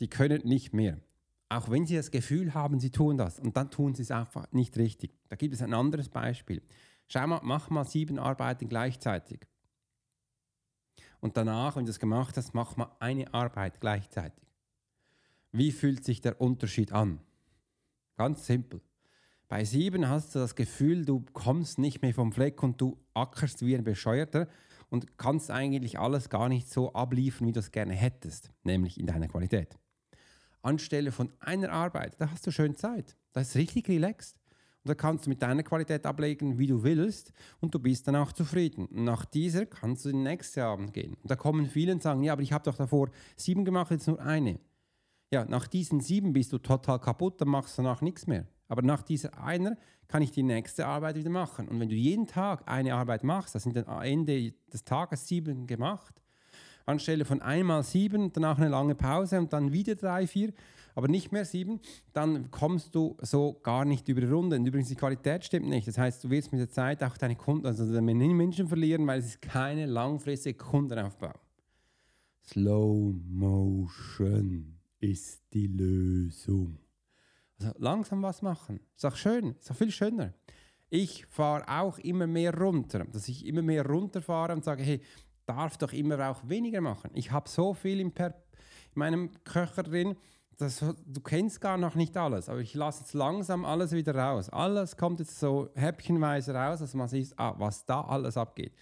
Die 0.00 0.08
können 0.08 0.42
nicht 0.44 0.74
mehr. 0.74 0.98
Auch 1.48 1.70
wenn 1.70 1.86
sie 1.86 1.96
das 1.96 2.10
Gefühl 2.10 2.52
haben, 2.52 2.78
sie 2.78 2.90
tun 2.90 3.16
das 3.16 3.40
und 3.40 3.56
dann 3.56 3.70
tun 3.70 3.94
sie 3.94 4.02
es 4.02 4.10
einfach 4.10 4.52
nicht 4.52 4.76
richtig. 4.76 5.12
Da 5.30 5.36
gibt 5.36 5.54
es 5.54 5.62
ein 5.62 5.72
anderes 5.72 6.10
Beispiel. 6.10 6.60
Schau 7.06 7.26
mal, 7.26 7.40
mach 7.42 7.70
mal 7.70 7.86
sieben 7.86 8.18
Arbeiten 8.18 8.68
gleichzeitig. 8.68 9.46
Und 11.20 11.38
danach, 11.38 11.76
wenn 11.76 11.86
du 11.86 11.90
das 11.90 11.98
gemacht 11.98 12.36
hast, 12.36 12.52
mach 12.52 12.76
mal 12.76 12.94
eine 13.00 13.32
Arbeit 13.32 13.80
gleichzeitig. 13.80 14.47
Wie 15.52 15.72
fühlt 15.72 16.04
sich 16.04 16.20
der 16.20 16.40
Unterschied 16.40 16.92
an? 16.92 17.20
Ganz 18.16 18.46
simpel. 18.46 18.80
Bei 19.48 19.64
sieben 19.64 20.08
hast 20.08 20.34
du 20.34 20.40
das 20.40 20.54
Gefühl, 20.54 21.06
du 21.06 21.24
kommst 21.32 21.78
nicht 21.78 22.02
mehr 22.02 22.12
vom 22.12 22.32
Fleck 22.32 22.62
und 22.62 22.80
du 22.80 22.98
ackerst 23.14 23.64
wie 23.64 23.74
ein 23.74 23.84
Bescheuerter 23.84 24.46
und 24.90 25.16
kannst 25.16 25.50
eigentlich 25.50 25.98
alles 25.98 26.28
gar 26.28 26.50
nicht 26.50 26.68
so 26.68 26.92
abliefern, 26.92 27.46
wie 27.46 27.52
du 27.52 27.60
es 27.60 27.70
gerne 27.70 27.94
hättest, 27.94 28.52
nämlich 28.62 29.00
in 29.00 29.06
deiner 29.06 29.28
Qualität. 29.28 29.78
Anstelle 30.60 31.12
von 31.12 31.32
einer 31.40 31.70
Arbeit, 31.70 32.20
da 32.20 32.30
hast 32.30 32.46
du 32.46 32.50
schön 32.50 32.76
Zeit. 32.76 33.16
Das 33.32 33.48
ist 33.48 33.56
richtig 33.56 33.88
relaxed. 33.88 34.36
Und 34.84 34.90
da 34.90 34.94
kannst 34.94 35.26
du 35.26 35.30
mit 35.30 35.42
deiner 35.42 35.62
Qualität 35.62 36.04
ablegen, 36.04 36.58
wie 36.58 36.66
du 36.66 36.82
willst, 36.82 37.32
und 37.60 37.74
du 37.74 37.78
bist 37.78 38.06
dann 38.06 38.16
auch 38.16 38.32
zufrieden. 38.32 38.86
Nach 38.90 39.24
dieser 39.24 39.66
kannst 39.66 40.04
du 40.04 40.10
den 40.10 40.22
nächsten 40.22 40.60
Abend 40.60 40.92
gehen. 40.92 41.14
Und 41.14 41.30
da 41.30 41.36
kommen 41.36 41.66
viele 41.66 41.92
und 41.92 42.02
sagen, 42.02 42.22
ja, 42.22 42.32
aber 42.32 42.42
ich 42.42 42.52
habe 42.52 42.64
doch 42.64 42.76
davor 42.76 43.10
sieben 43.36 43.64
gemacht, 43.64 43.90
jetzt 43.90 44.06
nur 44.06 44.20
eine. 44.20 44.58
Ja, 45.30 45.44
nach 45.44 45.66
diesen 45.66 46.00
sieben 46.00 46.32
bist 46.32 46.52
du 46.52 46.58
total 46.58 46.98
kaputt, 46.98 47.40
dann 47.40 47.48
machst 47.48 47.76
du 47.76 47.82
danach 47.82 48.00
nichts 48.00 48.26
mehr. 48.26 48.46
Aber 48.68 48.82
nach 48.82 49.02
dieser 49.02 49.42
einer 49.42 49.76
kann 50.08 50.22
ich 50.22 50.30
die 50.30 50.42
nächste 50.42 50.86
Arbeit 50.86 51.16
wieder 51.16 51.30
machen. 51.30 51.68
Und 51.68 51.80
wenn 51.80 51.88
du 51.88 51.94
jeden 51.94 52.26
Tag 52.26 52.62
eine 52.66 52.94
Arbeit 52.94 53.24
machst, 53.24 53.54
das 53.54 53.62
sind 53.62 53.76
dann 53.76 53.86
am 53.86 54.02
Ende 54.02 54.52
des 54.72 54.84
Tages 54.84 55.28
sieben 55.28 55.66
gemacht, 55.66 56.22
anstelle 56.86 57.26
von 57.26 57.42
einmal 57.42 57.82
sieben, 57.82 58.32
danach 58.32 58.58
eine 58.58 58.68
lange 58.68 58.94
Pause 58.94 59.38
und 59.38 59.52
dann 59.52 59.72
wieder 59.72 59.94
drei, 59.94 60.26
vier, 60.26 60.52
aber 60.94 61.08
nicht 61.08 61.30
mehr 61.30 61.44
sieben, 61.44 61.80
dann 62.14 62.50
kommst 62.50 62.94
du 62.94 63.16
so 63.20 63.60
gar 63.62 63.84
nicht 63.84 64.08
über 64.08 64.22
die 64.22 64.26
Runde. 64.26 64.56
Und 64.56 64.66
übrigens, 64.66 64.88
die 64.88 64.96
Qualität 64.96 65.44
stimmt 65.44 65.68
nicht. 65.68 65.86
Das 65.86 65.98
heißt, 65.98 66.24
du 66.24 66.30
wirst 66.30 66.52
mit 66.52 66.60
der 66.60 66.70
Zeit 66.70 67.04
auch 67.04 67.18
deine 67.18 67.36
Kunden, 67.36 67.66
also 67.66 67.84
deine 67.92 68.14
Menschen 68.14 68.66
verlieren, 68.66 69.06
weil 69.06 69.20
es 69.20 69.26
ist 69.26 69.42
keine 69.42 69.84
langfristige 69.84 70.56
Kundenaufbau. 70.56 71.34
Slow 72.46 73.14
Motion 73.28 74.77
ist 75.00 75.42
die 75.52 75.66
Lösung. 75.66 76.78
Also 77.60 77.72
langsam 77.78 78.22
was 78.22 78.42
machen. 78.42 78.80
Ist 78.96 79.04
auch 79.04 79.16
schön, 79.16 79.54
ist 79.58 79.70
auch 79.70 79.76
viel 79.76 79.90
schöner. 79.90 80.34
Ich 80.90 81.26
fahre 81.26 81.68
auch 81.68 81.98
immer 81.98 82.26
mehr 82.26 82.56
runter, 82.56 83.04
dass 83.04 83.28
ich 83.28 83.44
immer 83.44 83.62
mehr 83.62 83.84
runterfahre 83.84 84.52
und 84.52 84.64
sage, 84.64 84.82
hey, 84.82 85.02
darf 85.44 85.76
doch 85.76 85.92
immer 85.92 86.30
auch 86.30 86.48
weniger 86.48 86.80
machen. 86.80 87.10
Ich 87.14 87.30
habe 87.30 87.48
so 87.48 87.74
viel 87.74 88.00
in, 88.00 88.12
per, 88.12 88.28
in 88.94 88.98
meinem 88.98 89.30
Köcher 89.44 89.82
drin, 89.82 90.16
dass 90.56 90.80
du 90.80 91.20
kennst 91.20 91.60
gar 91.60 91.78
noch 91.78 91.94
nicht 91.94 92.16
alles, 92.16 92.48
aber 92.48 92.60
ich 92.60 92.74
lasse 92.74 93.00
jetzt 93.00 93.14
langsam 93.14 93.64
alles 93.64 93.92
wieder 93.92 94.14
raus. 94.14 94.48
Alles 94.50 94.96
kommt 94.96 95.20
jetzt 95.20 95.38
so 95.38 95.70
häppchenweise 95.74 96.52
raus, 96.52 96.80
dass 96.80 96.94
man 96.94 97.08
sieht, 97.08 97.32
ah, 97.36 97.54
was 97.58 97.84
da 97.84 98.00
alles 98.00 98.36
abgeht. 98.36 98.72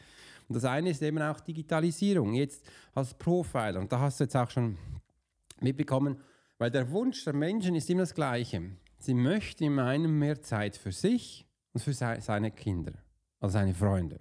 Und 0.49 0.55
das 0.55 0.65
eine 0.65 0.91
ist 0.91 1.03
eben 1.03 1.21
auch 1.21 1.41
Digitalisierung. 1.41 2.35
Jetzt 2.35 2.65
als 2.95 3.13
Profiler, 3.15 3.81
und 3.81 3.93
da 3.93 4.01
hast 4.01 4.21
du 4.21 4.25
jetzt 4.25 4.37
auch 4.37 4.51
schon 4.51 4.79
mitbekommen, 5.61 6.21
weil 6.59 6.71
der 6.71 6.91
Wunsch 6.91 7.25
der 7.25 7.35
Menschen 7.35 7.75
ist 7.75 7.91
immer 7.91 8.03
das 8.03 8.15
gleiche. 8.15 8.63
Sie 8.99 9.15
möchten 9.15 9.65
in 9.65 9.79
einem 9.79 10.19
mehr 10.19 10.41
Zeit 10.43 10.77
für 10.77 10.93
sich 10.93 11.47
und 11.73 11.83
für 11.83 11.93
seine 11.93 12.51
Kinder, 12.51 12.93
also 13.41 13.53
seine 13.55 13.75
Freunde. 13.75 14.21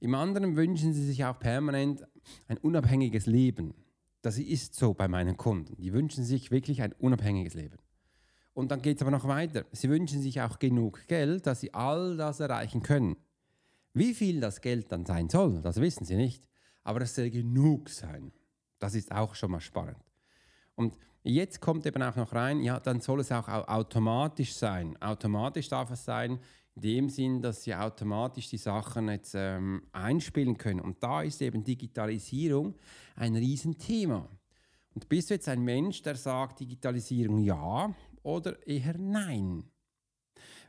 Im 0.00 0.14
anderen 0.14 0.56
wünschen 0.56 0.92
sie 0.92 1.04
sich 1.04 1.24
auch 1.24 1.38
permanent 1.38 2.04
ein 2.48 2.58
unabhängiges 2.58 3.26
Leben. 3.26 3.74
Das 4.20 4.38
ist 4.38 4.74
so 4.74 4.94
bei 4.94 5.08
meinen 5.08 5.36
Kunden. 5.36 5.76
Die 5.76 5.92
wünschen 5.92 6.24
sich 6.24 6.50
wirklich 6.50 6.82
ein 6.82 6.92
unabhängiges 6.92 7.54
Leben. 7.54 7.78
Und 8.54 8.70
dann 8.70 8.82
geht 8.82 8.96
es 8.96 9.02
aber 9.02 9.10
noch 9.10 9.26
weiter. 9.26 9.64
Sie 9.72 9.88
wünschen 9.88 10.20
sich 10.20 10.40
auch 10.40 10.58
genug 10.58 11.06
Geld, 11.06 11.46
dass 11.46 11.60
sie 11.60 11.72
all 11.72 12.16
das 12.16 12.40
erreichen 12.40 12.82
können. 12.82 13.16
Wie 13.94 14.14
viel 14.14 14.40
das 14.40 14.60
Geld 14.60 14.90
dann 14.92 15.06
sein 15.06 15.28
soll, 15.28 15.62
das 15.62 15.80
wissen 15.80 16.04
sie 16.04 16.16
nicht. 16.16 16.44
Aber 16.82 17.00
es 17.00 17.14
soll 17.14 17.30
genug 17.30 17.88
sein. 17.88 18.32
Das 18.78 18.94
ist 18.94 19.12
auch 19.12 19.34
schon 19.34 19.52
mal 19.52 19.60
spannend. 19.60 19.98
Und 20.74 20.96
jetzt 21.22 21.60
kommt 21.60 21.86
eben 21.86 22.02
auch 22.02 22.16
noch 22.16 22.32
rein, 22.32 22.62
ja, 22.62 22.80
dann 22.80 23.00
soll 23.00 23.20
es 23.20 23.32
auch 23.32 23.48
automatisch 23.48 24.54
sein. 24.54 24.96
Automatisch 25.00 25.68
darf 25.68 25.90
es 25.90 26.04
sein, 26.04 26.38
in 26.74 26.82
dem 26.82 27.08
Sinn, 27.10 27.42
dass 27.42 27.64
sie 27.64 27.74
automatisch 27.74 28.48
die 28.48 28.56
Sachen 28.56 29.08
jetzt 29.08 29.34
ähm, 29.36 29.82
einspielen 29.92 30.56
können. 30.56 30.80
Und 30.80 31.02
da 31.02 31.22
ist 31.22 31.42
eben 31.42 31.62
Digitalisierung 31.62 32.74
ein 33.14 33.36
Riesenthema. 33.36 34.28
Und 34.94 35.08
bist 35.08 35.30
du 35.30 35.34
jetzt 35.34 35.48
ein 35.48 35.62
Mensch, 35.62 36.02
der 36.02 36.16
sagt 36.16 36.60
Digitalisierung 36.60 37.38
ja 37.38 37.94
oder 38.22 38.66
eher 38.66 38.96
nein? 38.98 39.64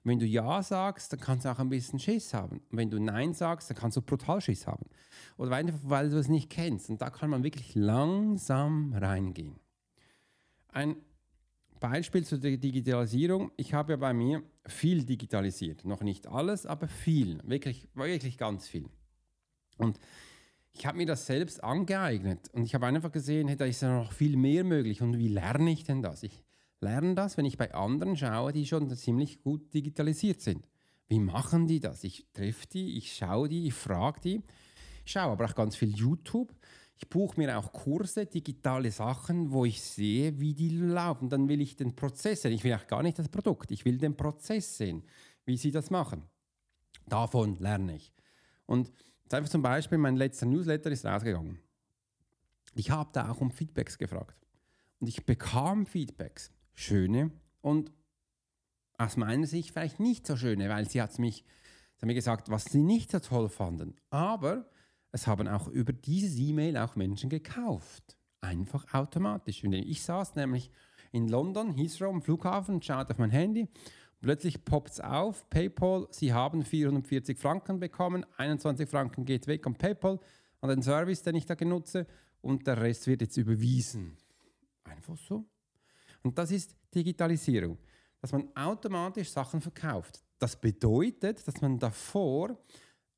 Wenn 0.05 0.19
du 0.19 0.25
Ja 0.25 0.61
sagst, 0.61 1.13
dann 1.13 1.19
kannst 1.21 1.45
du 1.45 1.49
auch 1.49 1.59
ein 1.59 1.69
bisschen 1.69 1.97
Schiss 1.97 2.33
haben. 2.33 2.57
Und 2.69 2.77
wenn 2.77 2.89
du 2.89 2.99
Nein 2.99 3.33
sagst, 3.33 3.69
dann 3.69 3.77
kannst 3.77 3.95
du 3.95 4.01
brutal 4.01 4.41
Schiss 4.41 4.67
haben. 4.67 4.85
Oder 5.37 5.49
weil, 5.51 5.73
weil 5.83 6.09
du 6.09 6.17
es 6.17 6.27
nicht 6.27 6.49
kennst. 6.49 6.89
Und 6.89 7.01
da 7.01 7.09
kann 7.09 7.29
man 7.29 7.43
wirklich 7.43 7.73
langsam 7.73 8.93
reingehen. 8.93 9.55
Ein 10.73 10.95
Beispiel 11.79 12.25
zur 12.25 12.39
Digitalisierung. 12.39 13.51
Ich 13.57 13.73
habe 13.73 13.93
ja 13.93 13.97
bei 13.97 14.13
mir 14.13 14.41
viel 14.65 15.03
digitalisiert. 15.05 15.85
Noch 15.85 16.01
nicht 16.01 16.27
alles, 16.27 16.65
aber 16.65 16.87
viel. 16.87 17.39
Wirklich, 17.43 17.87
wirklich 17.93 18.37
ganz 18.37 18.67
viel. 18.67 18.89
Und 19.77 19.99
ich 20.71 20.85
habe 20.85 20.97
mir 20.97 21.05
das 21.05 21.25
selbst 21.27 21.63
angeeignet 21.63 22.49
und 22.53 22.63
ich 22.63 22.73
habe 22.73 22.87
einfach 22.87 23.11
gesehen, 23.11 23.47
hey, 23.47 23.55
da 23.55 23.65
ist 23.65 23.81
ja 23.81 23.99
noch 23.99 24.11
viel 24.11 24.35
mehr 24.37 24.63
möglich. 24.63 25.01
Und 25.01 25.17
wie 25.19 25.27
lerne 25.27 25.71
ich 25.71 25.83
denn 25.83 26.01
das? 26.01 26.23
Ich 26.23 26.43
lerne 26.79 27.13
das, 27.13 27.37
wenn 27.37 27.45
ich 27.45 27.57
bei 27.57 27.73
anderen 27.73 28.17
schaue, 28.17 28.51
die 28.51 28.65
schon 28.65 28.89
ziemlich 28.95 29.41
gut 29.41 29.73
digitalisiert 29.73 30.41
sind. 30.41 30.67
Wie 31.07 31.19
machen 31.19 31.67
die 31.67 31.79
das? 31.79 32.03
Ich 32.03 32.25
treffe 32.33 32.65
die, 32.67 32.97
ich 32.97 33.13
schaue 33.13 33.49
die, 33.49 33.67
ich 33.67 33.73
frage 33.73 34.19
die. 34.21 34.41
Ich 35.05 35.11
schaue 35.11 35.31
aber 35.33 35.45
auch 35.45 35.55
ganz 35.55 35.75
viel 35.75 35.95
YouTube. 35.95 36.55
Ich 36.95 37.09
buche 37.09 37.39
mir 37.39 37.57
auch 37.57 37.73
Kurse, 37.73 38.25
digitale 38.25 38.91
Sachen, 38.91 39.51
wo 39.51 39.65
ich 39.65 39.81
sehe, 39.81 40.39
wie 40.39 40.53
die 40.53 40.69
laufen. 40.69 41.29
Dann 41.29 41.49
will 41.49 41.61
ich 41.61 41.75
den 41.75 41.95
Prozess 41.95 42.43
sehen. 42.43 42.53
Ich 42.53 42.63
will 42.63 42.73
auch 42.73 42.87
gar 42.87 43.03
nicht 43.03 43.19
das 43.19 43.29
Produkt, 43.29 43.71
ich 43.71 43.83
will 43.85 43.97
den 43.97 44.15
Prozess 44.15 44.77
sehen, 44.77 45.03
wie 45.45 45.57
sie 45.57 45.71
das 45.71 45.89
machen. 45.89 46.23
Davon 47.07 47.57
lerne 47.59 47.95
ich. 47.95 48.13
Und 48.65 48.91
einfach 49.31 49.49
zum 49.49 49.61
Beispiel, 49.61 49.97
mein 49.97 50.15
letzter 50.15 50.45
Newsletter 50.45 50.91
ist 50.91 51.05
rausgegangen. 51.05 51.59
Ich 52.75 52.91
habe 52.91 53.09
da 53.13 53.29
auch 53.29 53.41
um 53.41 53.51
Feedbacks 53.51 53.97
gefragt. 53.97 54.47
Und 54.99 55.07
ich 55.07 55.25
bekam 55.25 55.85
Feedbacks 55.85 56.51
schöne 56.73 57.31
und 57.61 57.91
aus 58.97 59.17
meiner 59.17 59.47
Sicht 59.47 59.71
vielleicht 59.71 59.99
nicht 59.99 60.25
so 60.25 60.37
schöne, 60.37 60.69
weil 60.69 60.89
sie 60.89 61.01
hat 61.01 61.17
mich, 61.19 61.43
sie 61.95 62.01
hat 62.01 62.07
mir 62.07 62.13
gesagt, 62.13 62.49
was 62.49 62.65
sie 62.65 62.81
nicht 62.81 63.11
so 63.11 63.19
toll 63.19 63.49
fanden. 63.49 63.95
Aber 64.09 64.69
es 65.13 65.27
haben 65.27 65.47
auch 65.47 65.67
über 65.67 65.93
dieses 65.93 66.37
E-Mail 66.37 66.75
auch 66.75 66.95
Menschen 66.95 67.29
gekauft. 67.29 68.17
Einfach 68.41 68.93
automatisch. 68.93 69.63
Ich 69.63 70.01
saß 70.01 70.35
nämlich 70.35 70.71
in 71.11 71.29
London, 71.29 71.71
Heathrow 71.71 72.09
am 72.09 72.21
Flughafen, 72.21 72.81
schaute 72.81 73.11
auf 73.11 73.19
mein 73.19 73.29
Handy. 73.29 73.69
Plötzlich 74.19 74.65
poppt 74.65 74.89
es 74.89 74.99
auf, 74.99 75.47
PayPal, 75.49 76.07
Sie 76.09 76.33
haben 76.33 76.63
440 76.63 77.37
Franken 77.37 77.79
bekommen, 77.79 78.25
21 78.37 78.89
Franken 78.89 79.23
geht 79.23 79.47
weg 79.47 79.67
an 79.67 79.75
PayPal, 79.75 80.19
an 80.61 80.69
den 80.69 80.81
Service, 80.81 81.21
den 81.21 81.35
ich 81.35 81.45
da 81.45 81.55
genutze 81.55 82.07
und 82.41 82.65
der 82.65 82.81
Rest 82.81 83.05
wird 83.05 83.21
jetzt 83.21 83.37
überwiesen. 83.37 84.17
Einfach 84.83 85.17
so. 85.17 85.45
Und 86.23 86.37
das 86.37 86.51
ist 86.51 86.75
Digitalisierung, 86.95 87.77
dass 88.19 88.31
man 88.31 88.49
automatisch 88.55 89.29
Sachen 89.29 89.61
verkauft. 89.61 90.23
Das 90.39 90.55
bedeutet, 90.59 91.47
dass 91.47 91.61
man 91.61 91.77
davor 91.77 92.57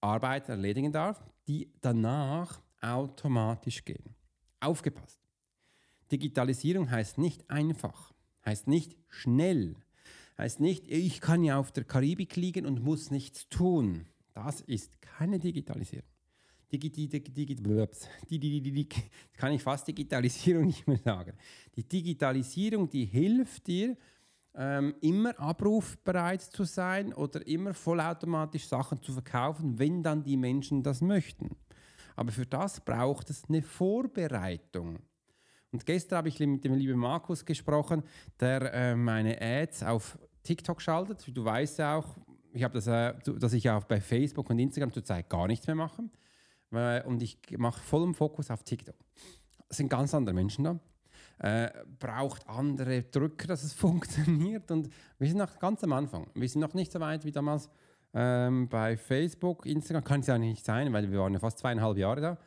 Arbeit 0.02 0.50
erledigen 0.50 0.92
darf, 0.92 1.24
die 1.48 1.72
danach 1.82 2.62
automatisch 2.82 3.84
gehen. 3.86 4.16
Aufgepasst. 4.60 5.20
Digitalisierung 6.12 6.90
heißt 6.90 7.18
nicht 7.18 7.50
einfach, 7.50 8.14
heißt 8.46 8.68
nicht 8.68 8.96
schnell, 9.08 9.76
heißt 10.38 10.60
nicht, 10.60 10.88
ich 10.88 11.22
kann 11.22 11.44
ja 11.44 11.58
auf 11.58 11.72
der 11.72 11.84
Karibik 11.84 12.36
liegen 12.36 12.66
und 12.66 12.84
muss 12.84 13.12
nichts 13.12 13.50
tun. 13.50 14.06
Das 14.34 14.62
ist 14.62 15.02
keine 15.02 15.40
Digitalisierung. 15.40 16.08
Digi, 16.72 16.90
digi, 16.92 17.20
digi, 18.62 18.88
kann 19.34 19.54
ich 19.54 19.62
fast 19.62 19.88
Digitalisierung 19.88 20.66
nicht 20.68 20.88
mehr 20.88 20.98
sagen. 20.98 21.34
Die 21.76 21.84
Digitalisierung, 21.84 22.90
die 22.90 23.06
hilft 23.06 23.68
dir, 23.68 23.96
ähm, 24.58 24.96
immer 25.02 25.38
abrufbereit 25.40 26.42
zu 26.42 26.64
sein 26.64 27.14
oder 27.14 27.46
immer 27.46 27.74
vollautomatisch 27.74 28.68
Sachen 28.68 29.02
zu 29.02 29.14
verkaufen, 29.14 29.78
wenn 29.80 30.04
dann 30.04 30.24
die 30.24 30.38
Menschen 30.38 30.84
das 30.84 31.02
möchten. 31.02 31.56
Aber 32.16 32.32
für 32.32 32.46
das 32.46 32.80
braucht 32.80 33.30
es 33.30 33.44
eine 33.50 33.62
Vorbereitung. 33.62 35.00
Und 35.72 35.86
gestern 35.86 36.18
habe 36.20 36.30
ich 36.30 36.40
mit 36.40 36.64
dem 36.64 36.74
lieben 36.74 36.98
Markus 36.98 37.44
gesprochen, 37.44 38.04
der 38.40 38.74
äh, 38.74 38.96
meine 38.96 39.42
Ads 39.42 39.84
auf 39.84 40.18
TikTok 40.44 40.82
schaltet. 40.82 41.30
Du 41.36 41.44
weißt 41.44 41.80
ja 41.80 41.98
auch, 41.98 42.16
ich 42.54 42.64
habe 42.64 42.74
das, 42.74 42.88
äh, 42.88 43.14
dass 43.38 43.52
ich 43.52 43.70
auch 43.70 43.84
bei 43.84 44.00
Facebook 44.00 44.50
und 44.50 44.60
Instagram 44.60 44.94
zurzeit 44.94 45.30
gar 45.30 45.48
nichts 45.48 45.68
mehr 45.68 45.76
mache 45.76 46.04
und 47.06 47.22
ich 47.22 47.38
mache 47.58 47.80
vollen 47.80 48.14
Fokus 48.14 48.52
auf 48.52 48.64
TikTok. 48.64 48.96
Es 49.70 49.78
sind 49.78 49.90
ganz 49.90 50.14
andere 50.14 50.34
Menschen 50.34 50.64
da. 50.66 50.80
Äh, 51.40 51.70
braucht 52.00 52.48
andere 52.48 53.04
Drücker, 53.04 53.48
dass 53.48 53.64
es 53.64 53.74
funktioniert. 53.86 54.72
Und 54.72 54.90
wir 55.20 55.28
sind 55.28 55.38
noch 55.38 55.60
ganz 55.60 55.84
am 55.84 55.94
Anfang. 55.94 56.28
Wir 56.34 56.48
sind 56.48 56.62
noch 56.62 56.74
nicht 56.74 56.92
so 56.92 57.00
weit 57.00 57.26
wie 57.26 57.32
damals 57.32 57.70
ähm, 58.14 58.70
bei 58.70 58.96
Facebook. 58.96 59.66
Instagram 59.66 60.04
kann 60.04 60.20
es 60.22 60.28
ja 60.28 60.38
nicht 60.38 60.64
sein, 60.64 60.92
weil 60.94 61.12
wir 61.12 61.20
waren 61.20 61.34
ja 61.34 61.40
fast 61.40 61.60
zweieinhalb 61.60 61.98
Jahre 61.98 62.22
da. 62.22 62.38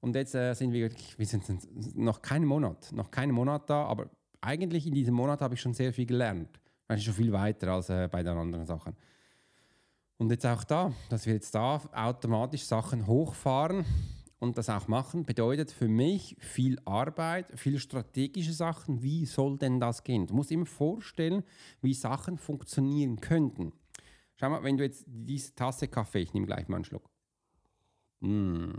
Und 0.00 0.14
jetzt 0.14 0.34
äh, 0.34 0.52
sind 0.52 0.72
wir 0.72 0.90
wir 0.90 1.26
sind 1.26 1.96
noch 1.96 2.20
keinen 2.20 2.44
Monat, 2.44 2.92
noch 2.92 3.10
keinen 3.10 3.32
Monat 3.32 3.70
da, 3.70 3.86
aber 3.86 4.10
eigentlich 4.42 4.86
in 4.86 4.92
diesem 4.92 5.14
Monat 5.14 5.40
habe 5.40 5.54
ich 5.54 5.60
schon 5.62 5.72
sehr 5.72 5.94
viel 5.94 6.04
gelernt. 6.04 6.60
Das 6.86 6.98
ist 6.98 7.04
schon 7.04 7.14
viel 7.14 7.32
weiter 7.32 7.68
als 7.68 7.88
äh, 7.88 8.06
bei 8.12 8.22
den 8.22 8.36
anderen 8.36 8.66
Sachen. 8.66 8.94
Und 10.18 10.30
jetzt 10.30 10.44
auch 10.44 10.62
da, 10.64 10.92
dass 11.08 11.24
wir 11.24 11.32
jetzt 11.32 11.54
da 11.54 11.80
automatisch 11.92 12.64
Sachen 12.64 13.06
hochfahren 13.06 13.86
und 14.44 14.58
das 14.58 14.70
auch 14.70 14.88
machen, 14.88 15.24
bedeutet 15.24 15.70
für 15.70 15.88
mich 15.88 16.36
viel 16.38 16.78
Arbeit, 16.84 17.46
viel 17.58 17.78
strategische 17.78 18.52
Sachen. 18.52 19.02
Wie 19.02 19.26
soll 19.26 19.58
denn 19.58 19.80
das 19.80 20.04
gehen? 20.04 20.26
Du 20.26 20.34
musst 20.34 20.52
immer 20.52 20.66
vorstellen, 20.66 21.42
wie 21.80 21.94
Sachen 21.94 22.38
funktionieren 22.38 23.20
könnten. 23.20 23.72
Schau 24.36 24.50
mal, 24.50 24.62
wenn 24.62 24.76
du 24.76 24.84
jetzt 24.84 25.04
diese 25.06 25.54
Tasse 25.54 25.88
Kaffee, 25.88 26.20
ich 26.20 26.34
nehme 26.34 26.46
gleich 26.46 26.68
mal 26.68 26.76
einen 26.76 26.84
Schluck. 26.84 27.08
Mmh. 28.20 28.74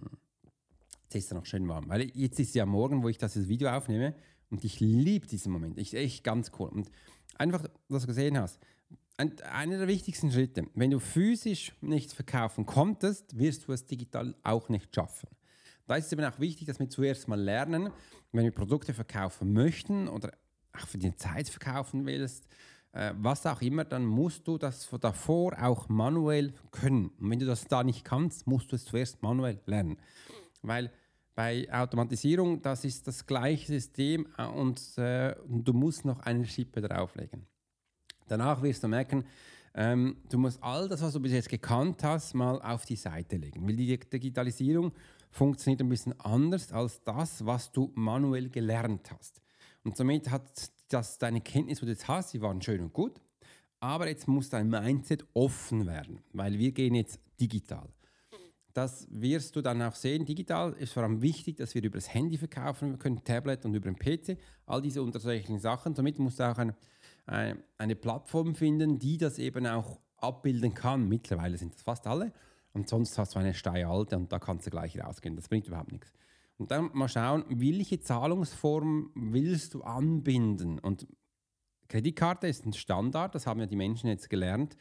Jetzt 1.03 1.15
ist 1.15 1.31
er 1.31 1.35
noch 1.35 1.45
schön 1.45 1.67
warm. 1.67 1.89
Weil 1.89 2.11
jetzt 2.13 2.39
ist 2.39 2.55
ja 2.55 2.65
morgen, 2.65 3.03
wo 3.03 3.09
ich 3.09 3.17
das 3.17 3.47
Video 3.47 3.69
aufnehme 3.69 4.15
und 4.49 4.63
ich 4.63 4.79
liebe 4.79 5.27
diesen 5.27 5.51
Moment. 5.51 5.77
Ich 5.77 5.93
echt 5.93 6.23
ganz 6.23 6.51
cool. 6.59 6.69
Und 6.69 6.91
einfach, 7.37 7.65
dass 7.89 8.03
du 8.03 8.07
gesehen 8.07 8.37
hast, 8.37 8.59
einer 9.17 9.77
der 9.77 9.87
wichtigsten 9.87 10.31
Schritte, 10.31 10.67
wenn 10.73 10.91
du 10.91 10.99
physisch 10.99 11.73
nichts 11.81 12.13
verkaufen 12.13 12.65
konntest, 12.65 13.37
wirst 13.37 13.67
du 13.67 13.71
es 13.71 13.85
digital 13.85 14.35
auch 14.43 14.67
nicht 14.69 14.93
schaffen. 14.93 15.29
Da 15.87 15.95
ist 15.95 16.05
es 16.05 16.11
eben 16.11 16.25
auch 16.25 16.39
wichtig, 16.39 16.67
dass 16.67 16.79
wir 16.79 16.89
zuerst 16.89 17.27
mal 17.27 17.39
lernen, 17.39 17.91
wenn 18.31 18.43
wir 18.43 18.51
Produkte 18.51 18.93
verkaufen 18.93 19.53
möchten 19.53 20.07
oder 20.07 20.31
auch 20.73 20.87
für 20.87 20.97
die 20.97 21.15
Zeit 21.15 21.47
verkaufen 21.47 22.05
willst, 22.05 22.47
äh, 22.91 23.13
was 23.17 23.45
auch 23.45 23.61
immer, 23.61 23.85
dann 23.85 24.05
musst 24.05 24.47
du 24.47 24.57
das 24.57 24.89
davor 24.99 25.53
auch 25.61 25.89
manuell 25.89 26.53
können. 26.71 27.09
Und 27.19 27.29
wenn 27.29 27.39
du 27.39 27.45
das 27.45 27.65
da 27.65 27.83
nicht 27.83 28.03
kannst, 28.03 28.47
musst 28.47 28.71
du 28.71 28.77
es 28.77 28.85
zuerst 28.85 29.21
manuell 29.21 29.59
lernen. 29.65 29.97
Weil 30.61 30.91
bei 31.35 31.67
Automatisierung, 31.71 32.61
das 32.61 32.85
ist 32.85 33.07
das 33.07 33.25
gleiche 33.25 33.67
System 33.67 34.27
äh, 34.37 34.45
und 34.45 34.97
äh, 34.97 35.35
du 35.47 35.73
musst 35.73 36.05
noch 36.05 36.21
eine 36.21 36.45
Schippe 36.45 36.81
drauflegen. 36.81 37.45
Danach 38.27 38.61
wirst 38.63 38.83
du 38.83 38.87
merken, 38.87 39.25
ähm, 39.75 40.17
du 40.29 40.37
musst 40.37 40.63
all 40.63 40.87
das, 40.87 41.01
was 41.01 41.13
du 41.13 41.19
bis 41.19 41.33
jetzt 41.33 41.49
gekannt 41.49 42.01
hast, 42.01 42.33
mal 42.33 42.61
auf 42.61 42.85
die 42.85 42.95
Seite 42.95 43.35
legen. 43.35 43.67
Weil 43.67 43.75
die 43.75 43.99
Digitalisierung 43.99 44.93
funktioniert 45.35 45.81
ein 45.81 45.89
bisschen 45.89 46.19
anders 46.19 46.71
als 46.71 47.03
das, 47.03 47.45
was 47.45 47.71
du 47.71 47.91
manuell 47.95 48.49
gelernt 48.49 49.11
hast. 49.11 49.41
Und 49.83 49.97
somit 49.97 50.29
hat 50.31 50.71
das 50.89 51.17
deine 51.17 51.41
Kenntnis, 51.41 51.79
die 51.79 51.85
du 51.85 51.91
jetzt 51.91 52.07
hast, 52.07 52.33
die 52.33 52.41
waren 52.41 52.61
schön 52.61 52.81
und 52.81 52.93
gut. 52.93 53.19
Aber 53.79 54.07
jetzt 54.07 54.27
muss 54.27 54.49
dein 54.49 54.69
Mindset 54.69 55.25
offen 55.33 55.85
werden, 55.85 56.21
weil 56.33 56.57
wir 56.57 56.71
gehen 56.71 56.95
jetzt 56.95 57.19
digital. 57.39 57.89
Das 58.73 59.07
wirst 59.09 59.55
du 59.55 59.61
dann 59.61 59.81
auch 59.81 59.95
sehen. 59.95 60.25
Digital 60.25 60.73
ist 60.73 60.93
vor 60.93 61.03
allem 61.03 61.21
wichtig, 61.21 61.57
dass 61.57 61.75
wir 61.75 61.83
über 61.83 61.97
das 61.97 62.13
Handy 62.13 62.37
verkaufen 62.37 62.97
können, 62.99 63.23
Tablet 63.23 63.65
und 63.65 63.73
über 63.73 63.91
den 63.91 63.97
PC, 63.97 64.37
all 64.65 64.81
diese 64.81 65.01
unterschiedlichen 65.01 65.59
Sachen. 65.59 65.95
Somit 65.95 66.19
musst 66.19 66.39
du 66.39 66.43
auch 66.49 66.57
ein 66.57 66.73
eine, 67.25 67.57
eine 67.77 67.95
Plattform 67.95 68.55
finden, 68.55 68.99
die 68.99 69.17
das 69.17 69.39
eben 69.39 69.65
auch 69.67 69.99
abbilden 70.17 70.73
kann. 70.73 71.07
Mittlerweile 71.07 71.57
sind 71.57 71.73
das 71.73 71.81
fast 71.81 72.07
alle. 72.07 72.31
Und 72.75 72.89
sonst 72.89 73.17
hast 73.17 73.35
du 73.35 73.39
eine 73.39 73.53
alte 73.87 74.17
und 74.17 74.33
da 74.33 74.37
kannst 74.37 74.67
du 74.67 74.69
gleich 74.69 74.99
rausgehen. 74.99 75.37
Das 75.37 75.47
bringt 75.47 75.65
überhaupt 75.65 75.93
nichts. 75.93 76.11
Und 76.57 76.71
dann 76.71 76.89
mal 76.93 77.07
schauen, 77.07 77.45
welche 77.47 78.01
Zahlungsform 78.01 79.11
willst 79.15 79.73
du 79.73 79.81
anbinden? 79.81 80.79
Und 80.79 81.07
Kreditkarte 81.87 82.47
ist 82.47 82.65
ein 82.65 82.73
Standard, 82.73 83.33
das 83.33 83.47
haben 83.47 83.61
ja 83.61 83.65
die 83.65 83.77
Menschen 83.77 84.09
jetzt 84.09 84.29
gelernt 84.29 84.75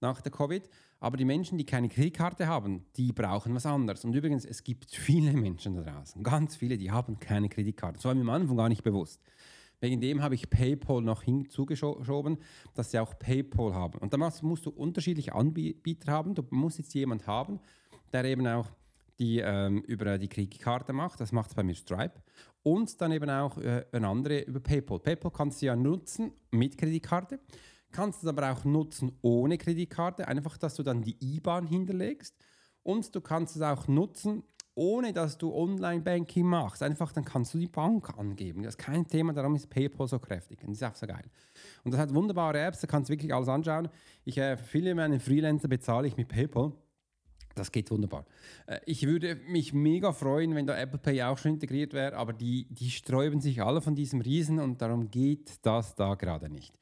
nach 0.00 0.20
der 0.20 0.30
Covid. 0.30 0.68
Aber 1.00 1.16
die 1.16 1.24
Menschen, 1.24 1.58
die 1.58 1.66
keine 1.66 1.88
Kreditkarte 1.88 2.46
haben, 2.46 2.86
die 2.96 3.12
brauchen 3.12 3.52
was 3.54 3.66
anderes. 3.66 4.04
Und 4.04 4.14
übrigens, 4.14 4.44
es 4.44 4.62
gibt 4.62 4.94
viele 4.94 5.32
Menschen 5.32 5.74
da 5.74 5.82
draußen, 5.82 6.22
ganz 6.22 6.54
viele, 6.54 6.78
die 6.78 6.92
haben 6.92 7.18
keine 7.18 7.48
Kreditkarte. 7.48 7.96
Das 7.96 8.04
war 8.04 8.14
mir 8.14 8.20
am 8.20 8.30
Anfang 8.30 8.56
gar 8.56 8.68
nicht 8.68 8.84
bewusst. 8.84 9.20
Wegen 9.80 10.00
dem 10.00 10.22
habe 10.22 10.34
ich 10.34 10.50
PayPal 10.50 11.00
noch 11.00 11.22
hinzugeschoben, 11.22 12.38
dass 12.74 12.90
sie 12.90 12.98
auch 12.98 13.18
PayPal 13.18 13.74
haben. 13.74 13.98
Und 13.98 14.12
dann 14.12 14.20
musst 14.42 14.66
du 14.66 14.70
unterschiedliche 14.70 15.34
Anbieter 15.34 16.12
haben. 16.12 16.34
Du 16.34 16.44
musst 16.50 16.78
jetzt 16.78 16.94
jemanden 16.94 17.26
haben, 17.26 17.60
der 18.12 18.24
eben 18.26 18.46
auch 18.46 18.66
die 19.18 19.38
ähm, 19.38 19.82
über 19.82 20.18
die 20.18 20.28
Kreditkarte 20.28 20.92
macht. 20.92 21.20
Das 21.20 21.32
macht 21.32 21.50
es 21.50 21.54
bei 21.54 21.62
mir 21.62 21.74
Stripe. 21.74 22.22
Und 22.62 23.00
dann 23.00 23.12
eben 23.12 23.30
auch 23.30 23.56
äh, 23.58 23.84
ein 23.92 24.04
andere 24.04 24.40
über 24.40 24.60
PayPal. 24.60 24.98
PayPal 24.98 25.30
kannst 25.30 25.62
du 25.62 25.66
ja 25.66 25.76
nutzen 25.76 26.32
mit 26.50 26.76
Kreditkarte. 26.76 27.40
Kannst 27.92 28.22
es 28.22 28.28
aber 28.28 28.52
auch 28.52 28.64
nutzen 28.64 29.12
ohne 29.20 29.58
Kreditkarte, 29.58 30.28
einfach, 30.28 30.56
dass 30.58 30.74
du 30.74 30.82
dann 30.82 31.02
die 31.02 31.16
IBAN 31.20 31.66
hinterlegst. 31.66 32.36
Und 32.82 33.14
du 33.14 33.20
kannst 33.20 33.56
es 33.56 33.62
auch 33.62 33.88
nutzen, 33.88 34.44
ohne 34.80 35.12
dass 35.12 35.36
du 35.36 35.54
Online-Banking 35.54 36.46
machst. 36.46 36.82
Einfach, 36.82 37.12
dann 37.12 37.26
kannst 37.26 37.52
du 37.52 37.58
die 37.58 37.68
Bank 37.68 38.16
angeben. 38.18 38.62
Das 38.62 38.76
ist 38.76 38.78
kein 38.78 39.06
Thema, 39.06 39.34
darum 39.34 39.54
ist 39.54 39.68
PayPal 39.68 40.08
so 40.08 40.18
kräftig. 40.18 40.62
Und 40.62 40.70
das 40.70 40.78
ist 40.78 40.84
auch 40.84 40.94
so 40.94 41.06
geil. 41.06 41.24
Und 41.84 41.92
das 41.92 42.00
hat 42.00 42.14
wunderbare 42.14 42.58
Apps, 42.58 42.80
da 42.80 42.86
kannst 42.86 43.10
du 43.10 43.12
wirklich 43.12 43.34
alles 43.34 43.48
anschauen. 43.48 43.90
Ich, 44.24 44.38
äh, 44.38 44.56
viele 44.56 44.94
meiner 44.94 45.20
Freelancer 45.20 45.68
bezahle 45.68 46.08
ich 46.08 46.16
mit 46.16 46.28
PayPal. 46.28 46.72
Das 47.54 47.70
geht 47.72 47.90
wunderbar. 47.90 48.24
Äh, 48.66 48.80
ich 48.86 49.06
würde 49.06 49.34
mich 49.48 49.74
mega 49.74 50.14
freuen, 50.14 50.54
wenn 50.54 50.66
da 50.66 50.74
Apple 50.78 50.98
Pay 50.98 51.24
auch 51.24 51.36
schon 51.36 51.52
integriert 51.52 51.92
wäre, 51.92 52.16
aber 52.16 52.32
die, 52.32 52.66
die 52.70 52.90
sträuben 52.90 53.42
sich 53.42 53.62
alle 53.62 53.82
von 53.82 53.94
diesem 53.94 54.22
Riesen 54.22 54.58
und 54.60 54.80
darum 54.80 55.10
geht 55.10 55.58
das 55.60 55.94
da 55.94 56.14
gerade 56.14 56.48
nicht. 56.48 56.72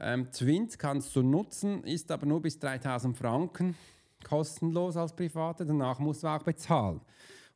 Ähm, 0.00 0.32
Twint 0.32 0.76
kannst 0.76 1.14
du 1.14 1.22
nutzen, 1.22 1.84
ist 1.84 2.10
aber 2.10 2.26
nur 2.26 2.42
bis 2.42 2.58
3000 2.58 3.16
Franken 3.16 3.76
kostenlos 4.24 4.96
als 4.96 5.14
Private, 5.14 5.64
danach 5.66 5.98
musst 5.98 6.22
du 6.22 6.28
auch 6.28 6.42
bezahlen. 6.42 7.00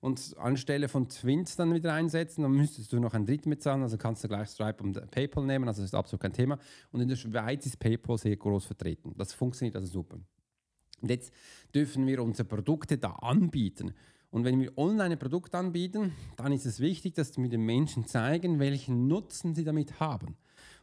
Und 0.00 0.34
anstelle 0.38 0.88
von 0.88 1.08
Twint 1.08 1.56
dann 1.58 1.72
wieder 1.72 1.94
einsetzen, 1.94 2.42
dann 2.42 2.52
müsstest 2.52 2.92
du 2.92 2.98
noch 2.98 3.14
ein 3.14 3.24
Dritten 3.24 3.50
bezahlen, 3.50 3.82
also 3.82 3.96
kannst 3.96 4.24
du 4.24 4.28
gleich 4.28 4.48
Stripe 4.48 4.82
und 4.82 5.10
PayPal 5.12 5.44
nehmen, 5.44 5.68
also 5.68 5.80
das 5.80 5.90
ist 5.90 5.94
absolut 5.94 6.22
kein 6.22 6.32
Thema. 6.32 6.58
Und 6.90 7.00
in 7.00 7.08
der 7.08 7.16
Schweiz 7.16 7.66
ist 7.66 7.78
PayPal 7.78 8.18
sehr 8.18 8.36
groß 8.36 8.64
vertreten. 8.64 9.14
Das 9.16 9.32
funktioniert 9.32 9.76
also 9.76 9.86
super. 9.86 10.18
Und 11.00 11.10
jetzt 11.10 11.32
dürfen 11.74 12.06
wir 12.06 12.22
unsere 12.22 12.48
Produkte 12.48 12.98
da 12.98 13.10
anbieten. 13.10 13.94
Und 14.30 14.44
wenn 14.44 14.60
wir 14.60 14.76
online 14.78 15.12
ein 15.12 15.18
Produkt 15.18 15.54
anbieten, 15.54 16.12
dann 16.36 16.52
ist 16.52 16.64
es 16.64 16.80
wichtig, 16.80 17.14
dass 17.14 17.36
wir 17.36 17.48
den 17.48 17.66
Menschen 17.66 18.06
zeigen, 18.06 18.58
welchen 18.58 19.06
Nutzen 19.06 19.54
sie 19.54 19.62
damit 19.62 20.00
haben. 20.00 20.36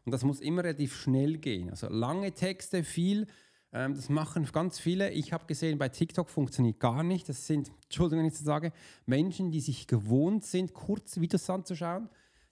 Und 0.05 0.11
das 0.11 0.23
muss 0.23 0.39
immer 0.39 0.63
relativ 0.63 0.95
schnell 0.95 1.37
gehen. 1.37 1.69
Also 1.69 1.89
lange 1.89 2.31
Texte, 2.31 2.83
viel, 2.83 3.27
ähm, 3.71 3.93
das 3.95 4.09
machen 4.09 4.47
ganz 4.51 4.79
viele. 4.79 5.11
Ich 5.11 5.31
habe 5.31 5.45
gesehen, 5.45 5.77
bei 5.77 5.89
TikTok 5.89 6.29
funktioniert 6.29 6.79
gar 6.79 7.03
nicht. 7.03 7.29
Das 7.29 7.45
sind, 7.45 7.71
Entschuldigung, 7.83 8.19
wenn 8.19 8.27
ich 8.27 8.33
das 8.33 8.43
sage, 8.43 8.71
Menschen, 9.05 9.51
die 9.51 9.61
sich 9.61 9.85
gewohnt 9.85 10.43
sind, 10.43 10.73
kurz 10.73 11.19
Videos 11.19 11.49
anzuschauen. 11.49 12.09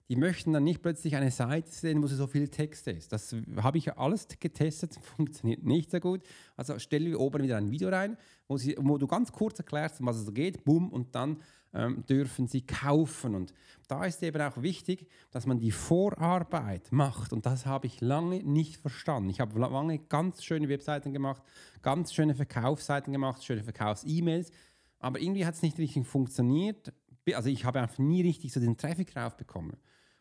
Die 0.08 0.16
möchten 0.16 0.54
dann 0.54 0.64
nicht 0.64 0.80
plötzlich 0.80 1.16
eine 1.16 1.30
Seite 1.30 1.70
sehen, 1.70 2.02
wo 2.02 2.06
so 2.06 2.26
viel 2.26 2.48
Text 2.48 2.86
ist. 2.86 3.12
Das 3.12 3.36
habe 3.56 3.76
ich 3.76 3.92
alles 3.98 4.26
getestet, 4.40 4.94
funktioniert 5.16 5.64
nicht 5.64 5.90
so 5.90 6.00
gut. 6.00 6.22
Also 6.56 6.78
stelle 6.78 7.18
oben 7.18 7.42
wieder 7.42 7.58
ein 7.58 7.70
Video 7.70 7.90
rein, 7.90 8.16
wo, 8.46 8.56
sie, 8.56 8.74
wo 8.78 8.96
du 8.96 9.06
ganz 9.06 9.32
kurz 9.32 9.58
erklärst, 9.58 10.00
um 10.00 10.06
was 10.06 10.16
es 10.16 10.32
geht, 10.32 10.64
bumm, 10.64 10.88
und 10.88 11.14
dann 11.14 11.42
ähm, 11.74 12.04
dürfen 12.06 12.46
sie 12.46 12.62
kaufen. 12.62 13.34
Und 13.34 13.54
da 13.88 14.04
ist 14.04 14.22
eben 14.22 14.40
auch 14.40 14.62
wichtig, 14.62 15.06
dass 15.30 15.46
man 15.46 15.58
die 15.58 15.70
Vorarbeit 15.70 16.90
macht. 16.92 17.32
Und 17.32 17.46
das 17.46 17.66
habe 17.66 17.86
ich 17.86 18.00
lange 18.00 18.42
nicht 18.42 18.76
verstanden. 18.76 19.30
Ich 19.30 19.40
habe 19.40 19.58
lange 19.58 19.98
ganz 19.98 20.44
schöne 20.44 20.68
Webseiten 20.68 21.12
gemacht, 21.12 21.42
ganz 21.82 22.12
schöne 22.12 22.34
Verkaufsseiten 22.34 23.12
gemacht, 23.12 23.44
schöne 23.44 23.62
Verkaufs-E-Mails. 23.62 24.50
Aber 24.98 25.20
irgendwie 25.20 25.46
hat 25.46 25.54
es 25.54 25.62
nicht 25.62 25.78
richtig 25.78 26.06
funktioniert. 26.06 26.92
Also 27.34 27.50
ich 27.50 27.64
habe 27.64 27.80
einfach 27.80 27.98
nie 27.98 28.22
richtig 28.22 28.52
so 28.52 28.60
den 28.60 28.76
Traffic 28.76 29.16
raufbekommen. 29.16 29.76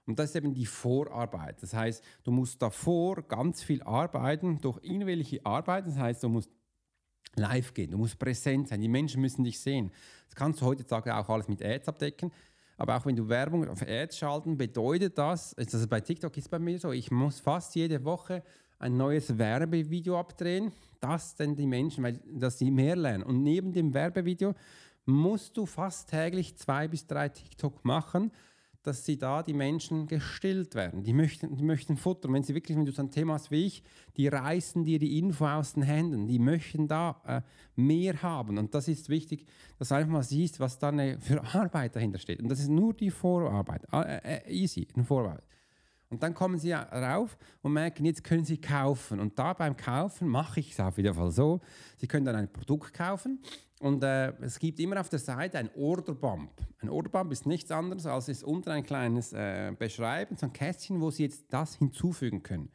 Und 0.06 0.20
das 0.20 0.30
ist 0.30 0.36
eben 0.38 0.54
die 0.54 0.66
Vorarbeit. 0.66 1.62
Das 1.62 1.74
heißt, 1.74 2.04
du 2.24 2.32
musst 2.32 2.62
davor 2.62 3.22
ganz 3.24 3.62
viel 3.62 3.84
arbeiten, 3.84 4.60
durch 4.62 4.80
irgendwelche 4.82 5.46
Arbeit. 5.46 5.86
Das 5.86 5.98
heißt, 5.98 6.24
du 6.24 6.30
musst 6.30 6.50
live 7.38 7.74
gehen, 7.74 7.91
du 7.91 7.98
musst 7.98 8.20
präsent 8.20 8.67
sein, 8.67 8.82
die 8.82 8.88
Menschen 8.88 9.22
müssen 9.22 9.44
dich 9.44 9.60
sehen. 9.60 9.91
Das 10.25 10.36
kannst 10.36 10.62
du 10.62 10.65
heutzutage 10.65 11.15
auch 11.15 11.29
alles 11.29 11.48
mit 11.48 11.63
Ads 11.63 11.88
abdecken. 11.88 12.32
Aber 12.77 12.96
auch 12.96 13.06
wenn 13.06 13.15
du 13.15 13.27
Werbung 13.27 13.67
auf 13.67 13.82
Ads 13.82 14.17
schalten, 14.17 14.58
bedeutet 14.58 15.17
das, 15.17 15.56
also 15.56 15.88
bei 15.88 16.00
TikTok 16.00 16.36
ist 16.38 16.50
bei 16.50 16.60
mir 16.60 16.77
so, 16.77 16.91
ich 16.91 17.10
muss 17.10 17.39
fast 17.39 17.75
jede 17.75 18.03
Woche 18.06 18.44
ein 18.79 18.96
neues 18.96 19.38
Werbevideo 19.38 20.20
abdrehen, 20.20 20.72
dass 21.00 21.36
denn 21.36 21.56
die 21.56 21.65
Menschen, 21.65 22.03
weil, 22.03 22.20
dass 22.25 22.60
sie 22.60 22.70
mehr 22.70 22.96
lernen. 22.96 23.24
Und 23.24 23.41
neben 23.41 23.74
dem 23.74 23.94
Werbevideo 23.94 24.53
musst 25.06 25.58
du 25.58 25.65
fast 25.65 26.10
täglich 26.10 26.56
zwei 26.58 26.88
bis 26.88 27.08
drei 27.08 27.29
TikTok 27.29 27.84
machen, 27.84 28.32
dass 28.88 29.06
sie 29.06 29.17
da 29.17 29.44
die 29.44 29.53
Menschen 29.53 30.08
gestillt 30.08 30.74
werden. 30.74 31.03
Die 31.03 31.14
möchten, 31.14 31.55
die 31.55 31.64
möchten 31.64 31.98
futtern. 31.98 32.33
Wenn 32.33 32.44
sie 32.44 32.55
wirklich, 32.55 32.77
wenn 32.77 32.85
du 32.85 32.92
so 32.92 33.01
ein 33.01 33.12
Thema 33.12 33.33
hast 33.33 33.51
wie 33.51 33.66
ich, 33.66 33.83
die 34.16 34.27
reißen 34.27 34.85
dir 34.85 34.98
die 34.98 35.20
Info 35.20 35.46
aus 35.46 35.74
den 35.74 35.83
Händen. 35.83 36.27
Die 36.27 36.40
möchten 36.40 36.88
da 36.88 37.22
äh, 37.25 37.42
mehr 37.75 38.22
haben. 38.22 38.57
Und 38.57 38.74
das 38.74 38.88
ist 38.88 39.09
wichtig, 39.09 39.46
dass 39.77 39.90
du 39.90 39.96
einfach 39.96 40.12
mal 40.12 40.24
siehst, 40.24 40.59
was 40.59 40.79
da 40.79 40.90
eine, 40.90 41.20
für 41.20 41.44
Arbeit 41.53 41.96
dahinter 41.96 42.18
steht. 42.18 42.42
Und 42.42 42.50
das 42.50 42.59
ist 42.59 42.70
nur 42.70 42.94
die 42.94 43.12
Vorarbeit. 43.12 43.83
Äh, 43.92 44.38
äh, 44.38 44.51
easy, 44.51 44.88
eine 44.96 45.03
Vorarbeit. 45.03 45.44
Und 46.09 46.24
dann 46.24 46.33
kommen 46.33 46.57
sie 46.57 46.72
rauf 46.72 47.37
und 47.61 47.74
merken, 47.74 48.05
jetzt 48.05 48.24
können 48.24 48.46
sie 48.46 48.59
kaufen. 48.59 49.20
Und 49.20 49.37
da 49.37 49.53
beim 49.53 49.75
Kaufen 49.75 50.27
mache 50.27 50.61
ich 50.61 50.72
es 50.72 50.79
auf 50.79 50.98
jeden 50.98 51.13
Fall 51.13 51.31
so. 51.31 51.59
Sie 51.98 52.07
können 52.07 52.25
dann 52.25 52.35
ein 52.35 52.51
Produkt 52.51 52.93
kaufen 52.93 53.39
und 53.79 54.03
äh, 54.03 54.33
es 54.41 54.57
gibt 54.57 54.79
immer 54.79 55.00
auf 55.00 55.09
der 55.09 55.20
Seite 55.20 55.57
ein 55.59 55.70
Orderbump. 55.75 56.51
Ein 56.79 56.89
Orderbump 56.89 57.31
ist 57.31 57.46
nichts 57.46 57.72
anderes 57.72 58.05
als 58.05 58.29
ist 58.29 58.43
unter 58.43 58.72
ein 58.72 58.83
kleines 58.83 59.33
äh, 59.33 59.74
Beschreiben, 59.77 60.37
so 60.37 60.46
ein 60.46 60.53
Kästchen, 60.53 61.01
wo 61.01 61.11
Sie 61.11 61.24
jetzt 61.24 61.46
das 61.50 61.75
hinzufügen 61.75 62.41
können. 62.41 62.70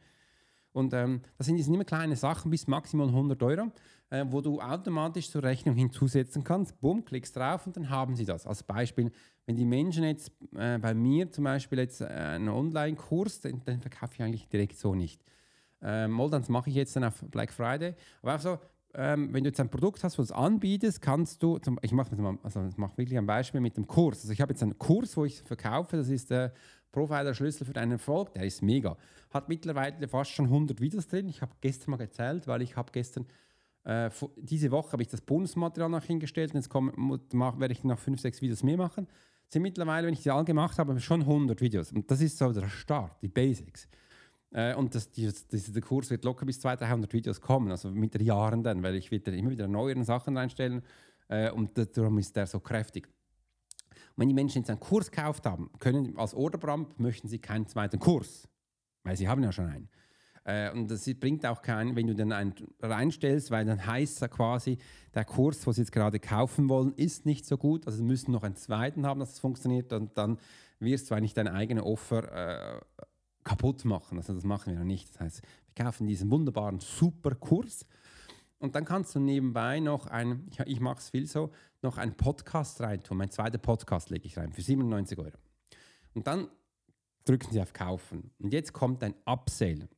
Und 0.73 0.93
ähm, 0.93 1.21
das 1.37 1.47
sind, 1.47 1.57
sind 1.59 1.73
immer 1.73 1.85
kleine 1.85 2.15
Sachen 2.15 2.51
bis 2.51 2.67
maximal 2.67 3.07
100 3.07 3.41
Euro, 3.43 3.71
äh, 4.09 4.25
wo 4.27 4.41
du 4.41 4.59
automatisch 4.59 5.29
zur 5.29 5.43
Rechnung 5.43 5.75
hinzusetzen 5.75 6.43
kannst. 6.43 6.79
Bumm, 6.81 7.05
klickst 7.05 7.35
drauf 7.35 7.65
und 7.67 7.77
dann 7.77 7.89
haben 7.89 8.15
sie 8.15 8.25
das. 8.25 8.45
Als 8.45 8.63
Beispiel, 8.63 9.11
wenn 9.45 9.55
die 9.55 9.65
Menschen 9.65 10.03
jetzt 10.03 10.31
äh, 10.55 10.79
bei 10.79 10.93
mir 10.93 11.31
zum 11.31 11.43
Beispiel 11.43 11.79
jetzt 11.79 12.01
äh, 12.01 12.05
einen 12.05 12.49
Online-Kurs, 12.49 13.41
den, 13.41 13.63
den, 13.63 13.81
verkaufe 13.81 14.13
ich 14.15 14.21
eigentlich 14.23 14.47
direkt 14.49 14.77
so 14.77 14.95
nicht. 14.95 15.23
Ähm, 15.81 16.19
das 16.31 16.49
mache 16.49 16.69
ich 16.69 16.75
jetzt 16.75 16.95
dann 16.95 17.03
auf 17.03 17.23
Black 17.29 17.53
Friday. 17.53 17.93
Aber 18.21 18.35
auch 18.35 18.39
so, 18.39 18.59
ähm, 18.95 19.33
wenn 19.33 19.43
du 19.43 19.49
jetzt 19.49 19.59
ein 19.59 19.69
Produkt 19.69 20.03
hast, 20.03 20.17
was 20.19 20.27
du 20.27 20.35
anbietest, 20.35 21.01
kannst 21.01 21.41
du, 21.41 21.57
zum, 21.57 21.79
ich 21.81 21.91
mache 21.91 22.11
also 22.43 22.65
ich 22.67 22.77
mache 22.77 22.97
wirklich 22.97 23.17
ein 23.17 23.25
Beispiel 23.25 23.61
mit 23.61 23.75
dem 23.75 23.87
Kurs. 23.87 24.21
Also 24.21 24.31
ich 24.31 24.41
habe 24.41 24.53
jetzt 24.53 24.63
einen 24.63 24.77
Kurs, 24.77 25.17
wo 25.17 25.25
ich 25.25 25.41
verkaufe, 25.41 25.97
das 25.97 26.09
ist 26.09 26.29
der 26.29 26.53
Profiler 26.93 27.33
Schlüssel 27.33 27.65
für 27.65 27.73
deinen 27.73 27.93
Erfolg, 27.93 28.33
der 28.33 28.45
ist 28.45 28.61
mega. 28.61 28.95
Hat 29.31 29.49
mittlerweile 29.49 30.07
fast 30.07 30.31
schon 30.31 30.45
100 30.45 30.79
Videos 30.79 31.07
drin. 31.07 31.27
Ich 31.27 31.41
habe 31.41 31.51
gestern 31.59 31.91
mal 31.91 31.97
gezählt, 31.97 32.47
weil 32.47 32.61
ich 32.61 32.77
habe 32.77 32.91
gestern, 32.93 33.25
äh, 33.83 34.09
diese 34.37 34.71
Woche 34.71 34.93
habe 34.93 35.01
ich 35.01 35.09
das 35.09 35.19
Bonusmaterial 35.19 35.89
noch 35.89 36.03
hingestellt 36.03 36.51
und 36.51 36.57
jetzt 36.57 36.69
komm, 36.69 37.19
mach, 37.33 37.59
werde 37.59 37.73
ich 37.73 37.83
noch 37.83 37.99
5, 37.99 38.21
6 38.21 38.41
Videos 38.41 38.63
mehr 38.63 38.77
machen. 38.77 39.07
Sind 39.49 39.63
mittlerweile, 39.63 40.07
wenn 40.07 40.13
ich 40.13 40.23
die 40.23 40.31
alle 40.31 40.45
gemacht 40.45 40.77
habe, 40.77 40.97
schon 40.99 41.21
100 41.21 41.59
Videos. 41.59 41.91
Und 41.91 42.09
das 42.09 42.21
ist 42.21 42.37
so 42.37 42.53
der 42.53 42.69
Start, 42.69 43.21
die 43.21 43.27
Basics. 43.27 43.89
Äh, 44.51 44.75
und 44.75 44.93
das, 44.93 45.09
die, 45.09 45.25
das, 45.25 45.47
der 45.47 45.81
Kurs 45.81 46.11
wird 46.11 46.23
locker 46.23 46.45
bis 46.45 46.59
200, 46.59 46.87
300 46.87 47.13
Videos 47.13 47.41
kommen, 47.41 47.71
also 47.71 47.89
mit 47.89 48.13
den 48.13 48.23
Jahren 48.23 48.63
dann, 48.63 48.83
weil 48.83 48.95
ich 48.95 49.09
wieder 49.09 49.33
immer 49.33 49.49
wieder 49.49 49.67
neue 49.67 50.01
Sachen 50.05 50.37
reinstellen 50.37 50.83
äh, 51.27 51.49
und 51.49 51.71
darum 51.97 52.19
ist 52.19 52.35
der 52.35 52.45
so 52.45 52.59
kräftig. 52.59 53.09
Und 54.15 54.21
wenn 54.21 54.29
die 54.29 54.35
Menschen 54.35 54.59
jetzt 54.59 54.69
einen 54.69 54.79
Kurs 54.79 55.11
gekauft 55.11 55.45
haben, 55.45 55.71
können 55.79 56.17
als 56.17 56.33
Orderbramp 56.33 56.99
möchten 56.99 57.27
sie 57.27 57.39
keinen 57.39 57.67
zweiten 57.67 57.99
Kurs, 57.99 58.47
weil 59.03 59.15
sie 59.15 59.27
haben 59.27 59.43
ja 59.43 59.51
schon 59.51 59.67
einen. 59.67 59.89
Äh, 60.45 60.71
und 60.71 60.91
das 60.91 61.09
bringt 61.19 61.45
auch 61.45 61.61
keinen, 61.61 61.95
wenn 61.95 62.07
du 62.07 62.15
dann 62.15 62.31
einen 62.31 62.53
reinstellst, 62.81 63.49
weil 63.51 63.65
dann 63.65 63.85
heißt 63.85 64.21
es 64.21 64.29
quasi, 64.29 64.77
der 65.13 65.25
Kurs, 65.25 65.65
was 65.65 65.75
sie 65.75 65.81
jetzt 65.81 65.91
gerade 65.91 66.19
kaufen 66.19 66.69
wollen, 66.69 66.93
ist 66.93 67.25
nicht 67.25 67.45
so 67.45 67.57
gut. 67.57 67.85
Also 67.87 67.97
sie 67.97 68.03
müssen 68.03 68.31
noch 68.31 68.43
einen 68.43 68.55
zweiten 68.55 69.05
haben, 69.05 69.19
dass 69.19 69.33
es 69.33 69.39
funktioniert. 69.39 69.93
Und 69.93 70.17
dann 70.17 70.37
wirst 70.79 71.09
du 71.09 71.15
eigentlich 71.15 71.33
deine 71.33 71.53
eigene 71.53 71.83
Offer 71.83 72.77
äh, 72.77 72.81
kaputt 73.43 73.85
machen. 73.85 74.17
Also 74.17 74.33
das 74.33 74.43
machen 74.43 74.73
wir 74.73 74.79
noch 74.79 74.85
nicht. 74.85 75.09
Das 75.13 75.21
heißt, 75.21 75.41
wir 75.41 75.85
kaufen 75.85 76.07
diesen 76.07 76.29
wunderbaren 76.29 76.79
Superkurs 76.79 77.85
und 78.63 78.75
dann 78.75 78.85
kannst 78.85 79.13
du 79.13 79.19
nebenbei 79.19 79.81
noch 79.81 80.07
ein, 80.07 80.47
ich, 80.49 80.57
ich 80.61 80.79
mache 80.79 80.99
es 80.99 81.09
viel 81.09 81.27
so, 81.27 81.51
noch 81.81 81.97
einen 81.97 82.15
Podcast 82.15 82.79
reintun. 82.79 83.17
Mein 83.17 83.29
zweiter 83.29 83.57
Podcast 83.57 84.09
lege 84.09 84.25
ich 84.25 84.37
rein 84.37 84.53
für 84.53 84.61
97 84.61 85.19
Euro. 85.19 85.37
Und 86.13 86.27
dann 86.27 86.47
drücken 87.25 87.51
Sie 87.51 87.61
auf 87.61 87.73
Kaufen. 87.73 88.31
Und 88.39 88.53
jetzt 88.53 88.71
kommt 88.71 89.03
ein 89.03 89.15
Upsale. 89.25 89.89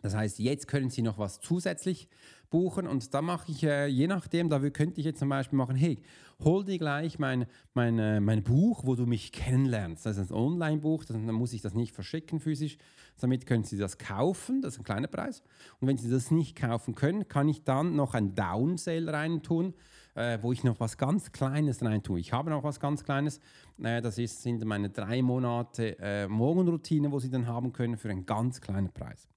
Das 0.00 0.14
heißt, 0.14 0.38
jetzt 0.38 0.68
können 0.68 0.90
Sie 0.90 1.02
noch 1.02 1.18
was 1.18 1.40
zusätzlich 1.40 2.08
buchen 2.50 2.86
und 2.86 3.12
da 3.12 3.20
mache 3.20 3.50
ich, 3.50 3.62
äh, 3.64 3.86
je 3.86 4.06
nachdem, 4.06 4.48
da 4.48 4.58
könnte 4.70 5.00
ich 5.00 5.04
jetzt 5.04 5.18
zum 5.18 5.28
Beispiel 5.28 5.56
machen, 5.56 5.76
hey, 5.76 5.98
hol 6.42 6.64
dir 6.64 6.78
gleich 6.78 7.18
mein, 7.18 7.46
mein, 7.74 7.98
äh, 7.98 8.20
mein 8.20 8.42
Buch, 8.42 8.82
wo 8.84 8.94
du 8.94 9.06
mich 9.06 9.32
kennenlernst. 9.32 10.06
Das 10.06 10.16
ist 10.16 10.30
ein 10.30 10.36
Online-Buch, 10.36 11.04
dann 11.04 11.26
muss 11.26 11.52
ich 11.52 11.62
das 11.62 11.74
nicht 11.74 11.94
verschicken 11.94 12.40
physisch. 12.40 12.78
Damit 13.20 13.46
können 13.46 13.64
Sie 13.64 13.76
das 13.76 13.98
kaufen, 13.98 14.62
das 14.62 14.74
ist 14.74 14.80
ein 14.80 14.84
kleiner 14.84 15.08
Preis. 15.08 15.42
Und 15.80 15.88
wenn 15.88 15.98
Sie 15.98 16.10
das 16.10 16.30
nicht 16.30 16.56
kaufen 16.56 16.94
können, 16.94 17.28
kann 17.28 17.48
ich 17.48 17.64
dann 17.64 17.96
noch 17.96 18.14
ein 18.14 18.34
Downsale 18.34 19.12
reintun, 19.12 19.74
äh, 20.14 20.38
wo 20.40 20.52
ich 20.52 20.64
noch 20.64 20.80
was 20.80 20.96
ganz 20.96 21.32
Kleines 21.32 21.82
reintue. 21.82 22.20
Ich 22.20 22.32
habe 22.32 22.50
noch 22.50 22.62
was 22.62 22.80
ganz 22.80 23.04
Kleines, 23.04 23.40
äh, 23.82 24.00
das 24.00 24.18
ist, 24.18 24.42
sind 24.42 24.64
meine 24.64 24.90
drei 24.90 25.22
Monate 25.22 25.98
äh, 25.98 26.28
Morgenroutine, 26.28 27.10
wo 27.10 27.18
Sie 27.18 27.30
dann 27.30 27.46
haben 27.46 27.72
können 27.72 27.96
für 27.96 28.10
einen 28.10 28.24
ganz 28.24 28.60
kleinen 28.60 28.92
Preis. 28.92 29.28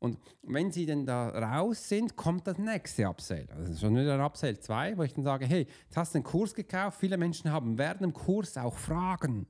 Und 0.00 0.18
wenn 0.42 0.70
sie 0.70 0.86
dann 0.86 1.06
da 1.06 1.28
raus 1.30 1.88
sind, 1.88 2.16
kommt 2.16 2.46
das 2.46 2.58
nächste 2.58 3.08
Upsell. 3.08 3.48
Also 3.50 3.74
schon 3.74 3.96
wieder 3.96 4.14
ein 4.14 4.20
Upsell 4.20 4.58
2, 4.58 4.96
wo 4.96 5.02
ich 5.02 5.12
dann 5.12 5.24
sage, 5.24 5.44
hey, 5.46 5.66
jetzt 5.84 5.96
hast 5.96 6.14
du 6.14 6.18
einen 6.18 6.24
Kurs 6.24 6.54
gekauft, 6.54 7.00
viele 7.00 7.16
Menschen 7.16 7.50
haben 7.50 7.78
während 7.78 8.02
dem 8.02 8.12
Kurs 8.12 8.56
auch 8.56 8.76
Fragen. 8.76 9.46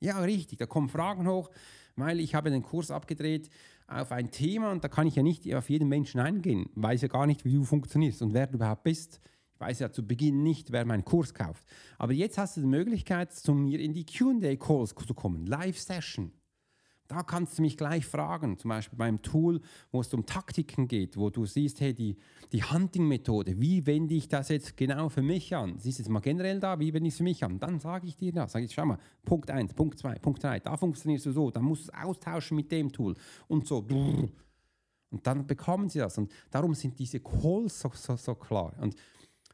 Ja, 0.00 0.20
richtig, 0.20 0.58
da 0.58 0.66
kommen 0.66 0.88
Fragen 0.88 1.26
hoch, 1.26 1.50
weil 1.96 2.20
ich 2.20 2.34
habe 2.34 2.50
den 2.50 2.62
Kurs 2.62 2.90
abgedreht 2.90 3.50
auf 3.88 4.12
ein 4.12 4.30
Thema 4.30 4.70
und 4.70 4.84
da 4.84 4.88
kann 4.88 5.08
ich 5.08 5.16
ja 5.16 5.22
nicht 5.22 5.52
auf 5.54 5.68
jeden 5.68 5.88
Menschen 5.88 6.20
eingehen, 6.20 6.70
weiß 6.74 7.02
ja 7.02 7.08
gar 7.08 7.26
nicht, 7.26 7.44
wie 7.44 7.52
du 7.52 7.64
funktionierst 7.64 8.22
und 8.22 8.32
wer 8.32 8.46
du 8.46 8.54
überhaupt 8.54 8.84
bist. 8.84 9.20
Ich 9.52 9.60
weiß 9.60 9.80
ja 9.80 9.92
zu 9.92 10.06
Beginn 10.06 10.42
nicht, 10.42 10.70
wer 10.72 10.86
meinen 10.86 11.04
Kurs 11.04 11.34
kauft. 11.34 11.64
Aber 11.98 12.12
jetzt 12.12 12.38
hast 12.38 12.56
du 12.56 12.60
die 12.62 12.66
Möglichkeit, 12.68 13.32
zu 13.32 13.52
mir 13.52 13.80
in 13.80 13.92
die 13.92 14.06
QA-Calls 14.06 14.94
zu 14.94 15.14
kommen, 15.14 15.44
Live-Session. 15.46 16.32
Da 17.10 17.24
kannst 17.24 17.58
du 17.58 17.62
mich 17.62 17.76
gleich 17.76 18.06
fragen, 18.06 18.56
zum 18.56 18.68
Beispiel 18.68 18.96
beim 18.96 19.20
Tool, 19.20 19.60
wo 19.90 20.00
es 20.00 20.14
um 20.14 20.26
Taktiken 20.26 20.86
geht, 20.86 21.16
wo 21.16 21.28
du 21.28 21.44
siehst, 21.44 21.80
hey, 21.80 21.92
die, 21.92 22.16
die 22.52 22.62
Hunting-Methode, 22.62 23.60
wie 23.60 23.84
wende 23.84 24.14
ich 24.14 24.28
das 24.28 24.48
jetzt 24.48 24.76
genau 24.76 25.08
für 25.08 25.20
mich 25.20 25.52
an? 25.56 25.76
Siehst 25.80 25.98
du 25.98 26.02
jetzt 26.04 26.08
mal 26.08 26.20
generell 26.20 26.60
da, 26.60 26.78
wie 26.78 26.94
wende 26.94 27.08
ich 27.08 27.14
es 27.14 27.18
für 27.18 27.24
mich 27.24 27.42
an? 27.42 27.58
Dann 27.58 27.80
sage 27.80 28.06
ich 28.06 28.16
dir 28.16 28.30
das. 28.30 28.52
Sage 28.52 28.64
ich, 28.64 28.72
schau 28.72 28.86
mal, 28.86 28.98
Punkt 29.24 29.50
1, 29.50 29.74
Punkt 29.74 29.98
2, 29.98 30.20
Punkt 30.20 30.44
3, 30.44 30.60
da 30.60 30.76
funktionierst 30.76 31.26
du 31.26 31.32
so, 31.32 31.50
dann 31.50 31.64
musst 31.64 31.88
du 31.88 31.92
es 31.92 31.98
austauschen 32.00 32.56
mit 32.56 32.70
dem 32.70 32.92
Tool 32.92 33.16
und 33.48 33.66
so. 33.66 33.78
Und 33.78 35.26
dann 35.26 35.48
bekommen 35.48 35.88
sie 35.88 35.98
das. 35.98 36.16
Und 36.16 36.30
darum 36.52 36.74
sind 36.74 36.96
diese 36.96 37.18
Calls 37.18 37.80
so, 37.80 37.90
so, 37.92 38.14
so 38.14 38.36
klar. 38.36 38.72
Und 38.80 38.94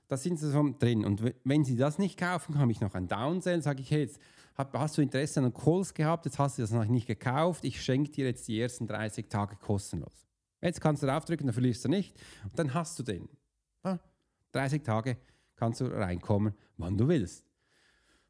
da 0.08 0.18
sind 0.18 0.38
sie 0.38 0.50
so 0.50 0.74
drin. 0.78 1.06
Und 1.06 1.22
wenn 1.44 1.64
sie 1.64 1.76
das 1.76 1.98
nicht 1.98 2.18
kaufen, 2.18 2.58
habe 2.58 2.70
ich 2.70 2.82
noch 2.82 2.94
ein 2.94 3.08
Downsell, 3.08 3.62
sage 3.62 3.80
ich, 3.80 3.90
hey, 3.90 4.02
jetzt 4.02 4.20
hast 4.56 4.96
du 4.96 5.02
Interesse 5.02 5.40
an 5.40 5.52
Calls 5.52 5.92
gehabt, 5.92 6.24
jetzt 6.26 6.38
hast 6.38 6.58
du 6.58 6.62
das 6.62 6.70
noch 6.70 6.84
nicht 6.84 7.06
gekauft, 7.06 7.64
ich 7.64 7.82
schenke 7.82 8.10
dir 8.10 8.26
jetzt 8.26 8.48
die 8.48 8.60
ersten 8.60 8.86
30 8.86 9.28
Tage 9.28 9.56
kostenlos. 9.56 10.26
Jetzt 10.60 10.80
kannst 10.80 11.02
du 11.02 11.06
draufdrücken, 11.06 11.46
dann 11.46 11.54
verlierst 11.54 11.84
du 11.84 11.88
nicht 11.88 12.16
und 12.44 12.58
dann 12.58 12.74
hast 12.74 12.98
du 12.98 13.02
den. 13.02 13.28
30 14.52 14.82
Tage 14.82 15.18
kannst 15.54 15.80
du 15.80 15.86
reinkommen, 15.86 16.54
wann 16.78 16.96
du 16.96 17.08
willst. 17.08 17.44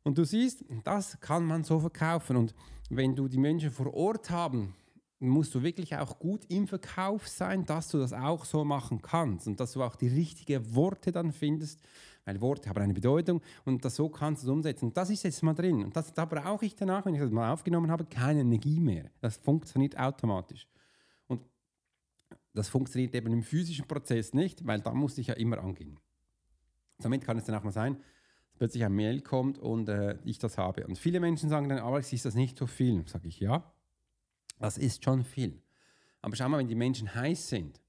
Und 0.03 0.19
du 0.19 0.25
siehst, 0.25 0.65
das 0.85 1.21
kann 1.21 1.45
man 1.45 1.65
so 1.65 1.81
verkaufen. 1.81 2.37
Und 2.37 2.55
wenn 2.91 3.15
du 3.15 3.29
die 3.29 3.39
Menschen 3.39 3.71
vor 3.71 3.93
Ort 3.95 4.31
haben, 4.31 4.75
musst 5.19 5.55
du 5.55 5.63
wirklich 5.63 5.97
auch 5.97 6.19
gut 6.19 6.45
im 6.49 6.67
Verkauf 6.67 7.27
sein, 7.27 7.65
dass 7.65 7.89
du 7.89 7.99
das 7.99 8.13
auch 8.13 8.45
so 8.45 8.65
machen 8.65 9.01
kannst 9.01 9.47
und 9.47 9.61
dass 9.61 9.73
du 9.73 9.83
auch 9.83 9.97
die 9.97 10.09
richtigen 10.09 10.75
Worte 10.75 11.11
dann 11.11 11.33
findest, 11.33 11.81
weil 12.25 12.41
Worte 12.41 12.69
haben 12.69 12.83
eine 12.83 12.95
Bedeutung 12.95 13.41
und 13.65 13.85
das 13.85 13.97
so 13.97 14.09
kannst 14.09 14.43
du 14.43 14.49
es 14.49 14.53
umsetzen. 14.53 14.87
Und 14.87 14.97
das 14.97 15.11
ist 15.11 15.23
jetzt 15.23 15.43
mal 15.43 15.55
drin. 15.55 15.85
Und 15.85 15.97
das, 15.97 16.13
da 16.13 16.25
brauche 16.25 16.67
ich 16.67 16.75
danach, 16.75 17.07
wenn 17.07 17.15
ich 17.15 17.21
das 17.21 17.31
mal 17.31 17.53
aufgenommen 17.53 17.91
habe, 17.91 18.05
keine 18.05 18.41
Energie 18.41 18.81
mehr. 18.81 19.11
Das 19.21 19.37
funktioniert 19.37 19.99
automatisch. 19.99 20.67
Und 21.29 21.41
das 22.53 22.69
funktioniert 22.69 23.15
eben 23.15 23.33
im 23.33 23.43
physischen 23.43 23.87
Prozess 23.87 24.35
nicht, 24.35 24.67
weil 24.67 24.81
da 24.81 24.93
muss 24.93 25.17
ich 25.19 25.29
ja 25.29 25.35
immer 25.35 25.59
angehen. 25.59 25.99
Somit 26.99 27.25
kann 27.25 27.39
es 27.39 27.45
dann 27.45 27.55
auch 27.55 27.65
mal 27.65 27.73
sein, 27.73 27.95
dass 28.49 28.59
plötzlich 28.59 28.85
ein 28.85 28.93
Mail 28.93 29.21
kommt 29.23 29.59
und 29.59 29.89
äh, 29.89 30.19
ich 30.25 30.39
das 30.39 30.59
habe. 30.59 30.87
Und 30.87 30.99
viele 30.99 31.21
Menschen 31.21 31.49
sagen 31.49 31.69
dann, 31.69 31.79
Alex, 31.79 32.13
ist 32.13 32.25
das 32.25 32.35
nicht 32.35 32.59
so 32.59 32.67
viel? 32.67 33.07
Sage 33.07 33.29
ich, 33.29 33.41
ja, 33.41 33.73
das 34.59 34.79
ist 34.79 35.05
schon 35.05 35.25
viel. 35.25 35.61
Aber 36.23 36.35
schau 36.35 36.49
mal, 36.49 36.59
wenn 36.59 36.69
die 36.69 36.75
Menschen 36.75 37.15
heiß 37.15 37.49
sind 37.49 37.81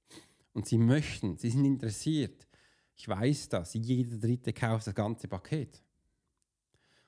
und 0.53 0.65
sie 0.65 0.77
möchten, 0.77 1.37
sie 1.37 1.49
sind 1.49 1.65
interessiert, 1.65 2.47
ich 2.95 3.07
weiß 3.07 3.49
das, 3.49 3.73
jeder 3.73 4.17
Dritte 4.17 4.53
kauft 4.53 4.87
das 4.87 4.95
ganze 4.95 5.27
Paket. 5.27 5.81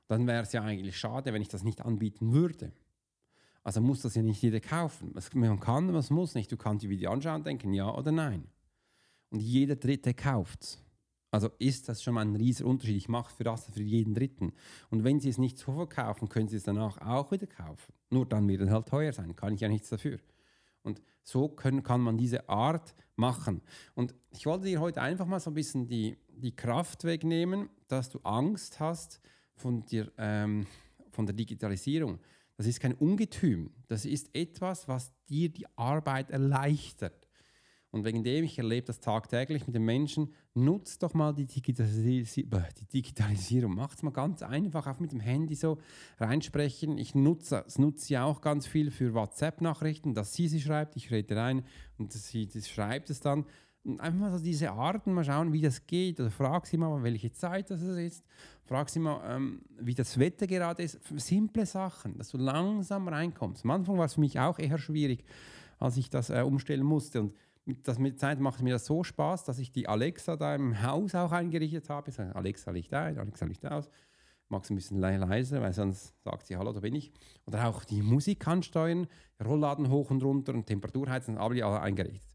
Dann 0.07 0.25
wäre 0.27 0.43
es 0.43 0.53
ja 0.53 0.63
eigentlich 0.63 0.97
schade, 0.97 1.33
wenn 1.33 1.41
ich 1.41 1.49
das 1.49 1.63
nicht 1.63 1.81
anbieten 1.81 2.31
würde. 2.31 2.71
Also 3.63 3.81
muss 3.81 4.01
das 4.01 4.15
ja 4.15 4.21
nicht 4.21 4.41
jeder 4.41 4.59
kaufen. 4.59 5.13
Man 5.33 5.59
kann, 5.59 5.91
man 5.91 6.05
muss 6.09 6.33
nicht. 6.35 6.51
Du 6.51 6.57
kannst 6.57 6.83
die 6.83 6.89
Video 6.89 7.11
anschauen 7.11 7.37
und 7.37 7.45
denken, 7.45 7.73
ja 7.73 7.93
oder 7.93 8.11
nein. 8.11 8.47
Und 9.29 9.39
jeder 9.39 9.75
Dritte 9.75 10.13
kauft 10.13 10.63
es. 10.63 10.83
Also 11.31 11.49
ist 11.59 11.87
das 11.87 12.01
schon 12.01 12.15
mal 12.15 12.21
ein 12.21 12.35
riesiger 12.35 12.69
Unterschied. 12.69 12.97
Ich 12.97 13.09
mache 13.09 13.33
für 13.33 13.43
das 13.43 13.65
für 13.65 13.83
jeden 13.83 14.15
Dritten. 14.15 14.53
Und 14.89 15.03
wenn 15.03 15.19
Sie 15.19 15.29
es 15.29 15.37
nicht 15.37 15.57
so 15.57 15.73
verkaufen, 15.73 16.27
können 16.27 16.47
Sie 16.47 16.57
es 16.57 16.63
danach 16.63 16.97
auch 17.01 17.31
wieder 17.31 17.45
kaufen. 17.45 17.93
Nur 18.09 18.25
dann 18.25 18.47
wird 18.47 18.61
es 18.61 18.69
halt 18.69 18.87
teuer 18.87 19.13
sein. 19.13 19.35
Kann 19.35 19.53
ich 19.53 19.61
ja 19.61 19.67
nichts 19.67 19.89
dafür. 19.89 20.19
Und 20.81 21.01
so 21.23 21.47
können, 21.47 21.83
kann 21.83 22.01
man 22.01 22.17
diese 22.17 22.49
Art 22.49 22.95
machen. 23.15 23.61
Und 23.93 24.15
ich 24.31 24.45
wollte 24.45 24.65
dir 24.65 24.79
heute 24.79 25.01
einfach 25.01 25.27
mal 25.27 25.39
so 25.39 25.51
ein 25.51 25.53
bisschen 25.53 25.87
die, 25.87 26.17
die 26.29 26.55
Kraft 26.55 27.03
wegnehmen, 27.03 27.69
dass 27.87 28.09
du 28.09 28.19
Angst 28.23 28.79
hast 28.79 29.21
von, 29.53 29.85
dir, 29.85 30.11
ähm, 30.17 30.65
von 31.11 31.27
der 31.27 31.35
Digitalisierung. 31.35 32.19
Das 32.57 32.65
ist 32.65 32.79
kein 32.79 32.93
Ungetüm. 32.93 33.71
Das 33.87 34.05
ist 34.05 34.29
etwas, 34.33 34.87
was 34.87 35.13
dir 35.27 35.49
die 35.49 35.67
Arbeit 35.77 36.31
erleichtert. 36.31 37.27
Und 37.91 38.03
wegen 38.03 38.23
dem, 38.23 38.43
ich 38.43 38.57
erlebe 38.57 38.87
das 38.87 38.99
tagtäglich 38.99 39.65
mit 39.65 39.75
den 39.75 39.85
Menschen, 39.85 40.33
nutzt 40.59 41.01
doch 41.03 41.13
mal 41.13 41.33
die, 41.33 41.45
Digitalis 41.45 42.33
die 42.33 42.85
Digitalisierung. 42.93 43.75
Macht 43.75 43.97
es 43.97 44.03
mal 44.03 44.11
ganz 44.11 44.43
einfach, 44.43 44.87
auch 44.87 44.99
mit 44.99 45.11
dem 45.11 45.19
Handy 45.19 45.55
so 45.55 45.79
reinsprechen. 46.19 46.97
Ich 46.97 47.15
nutze 47.15 47.63
es 47.67 47.79
nutze 47.79 48.13
ja 48.13 48.23
auch 48.23 48.41
ganz 48.41 48.67
viel 48.67 48.91
für 48.91 49.13
WhatsApp-Nachrichten, 49.13 50.13
dass 50.13 50.33
sie 50.33 50.47
sie 50.47 50.61
schreibt, 50.61 50.95
ich 50.95 51.11
rede 51.11 51.35
rein 51.35 51.63
und 51.97 52.13
sie 52.13 52.47
das 52.47 52.69
schreibt 52.69 53.09
es 53.09 53.19
dann. 53.19 53.45
Und 53.83 54.01
einfach 54.01 54.19
mal 54.19 54.31
so 54.31 54.43
diese 54.43 54.71
Arten, 54.71 55.13
mal 55.13 55.23
schauen, 55.23 55.53
wie 55.53 55.61
das 55.61 55.87
geht. 55.87 56.19
Oder 56.19 56.31
frag 56.31 56.65
sie 56.67 56.77
mal, 56.77 57.01
welche 57.01 57.31
Zeit 57.31 57.71
das 57.71 57.81
ist. 57.81 58.25
Frag 58.65 58.89
sie 58.89 58.99
mal, 58.99 59.21
ähm, 59.25 59.61
wie 59.79 59.95
das 59.95 60.19
Wetter 60.19 60.47
gerade 60.47 60.83
ist. 60.83 60.99
Simple 61.15 61.65
Sachen, 61.65 62.17
dass 62.17 62.29
du 62.29 62.37
langsam 62.37 63.07
reinkommst. 63.07 63.63
Am 63.63 63.71
Anfang 63.71 63.97
war 63.97 64.05
es 64.05 64.15
für 64.15 64.19
mich 64.19 64.39
auch 64.39 64.59
eher 64.59 64.77
schwierig, 64.77 65.23
als 65.79 65.97
ich 65.97 66.09
das 66.09 66.29
äh, 66.29 66.41
umstellen 66.41 66.85
musste. 66.85 67.21
Und 67.21 67.35
das 67.83 67.99
mit 67.99 68.19
Zeit 68.19 68.39
macht 68.39 68.61
mir 68.61 68.73
das 68.73 68.85
so 68.85 69.03
Spaß, 69.03 69.43
dass 69.45 69.59
ich 69.59 69.71
die 69.71 69.87
Alexa 69.87 70.35
da 70.35 70.55
im 70.55 70.81
Haus 70.81 71.15
auch 71.15 71.31
eingerichtet 71.31 71.89
habe. 71.89 72.09
Ich 72.09 72.15
sage, 72.15 72.35
Alexa 72.35 72.71
Licht 72.71 72.93
ein, 72.93 73.17
Alexa 73.17 73.45
Licht 73.45 73.65
aus. 73.65 73.89
Mag 74.47 74.63
es 74.63 74.69
ein 74.71 74.75
bisschen 74.75 74.99
leiser, 74.99 75.61
weil 75.61 75.73
sonst 75.73 76.15
sagt 76.23 76.47
sie, 76.47 76.57
hallo, 76.57 76.73
da 76.73 76.79
bin 76.79 76.95
ich. 76.95 77.11
Oder 77.45 77.67
auch 77.67 77.83
die 77.83 78.01
Musik 78.01 78.47
ansteuern, 78.47 79.07
Rollladen 79.43 79.89
hoch 79.89 80.09
und 80.09 80.23
runter 80.23 80.53
und 80.53 80.65
Temperatur 80.65 81.07
heizen, 81.09 81.37
alle 81.37 81.81
eingerichtet. 81.81 82.29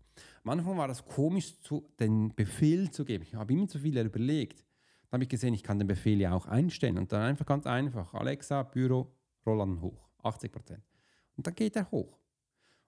Anfang 0.45 0.77
war 0.77 0.89
das 0.89 1.05
komisch, 1.05 1.61
zu, 1.61 1.89
den 1.99 2.35
Befehl 2.35 2.91
zu 2.91 3.05
geben. 3.05 3.25
Ich 3.25 3.35
habe 3.35 3.53
immer 3.53 3.67
zu 3.67 3.79
viel 3.79 3.99
überlegt. 3.99 4.61
Dann 5.11 5.19
habe 5.19 5.25
ich 5.25 5.29
gesehen, 5.29 5.55
ich 5.55 5.63
kann 5.63 5.79
den 5.79 5.89
Befehl 5.89 6.21
ja 6.21 6.33
auch 6.33 6.47
einstellen. 6.47 6.99
Und 6.99 7.13
dann 7.13 7.23
einfach 7.23 7.47
ganz 7.47 7.67
einfach, 7.67 8.15
Alexa, 8.15 8.63
Büro, 8.63 9.13
Rollladen 9.47 9.81
hoch, 9.81 10.09
80 10.23 10.53
Prozent. 10.53 10.83
Und 11.37 11.47
dann 11.47 11.55
geht 11.55 11.77
er 11.77 11.91
hoch. 11.91 12.19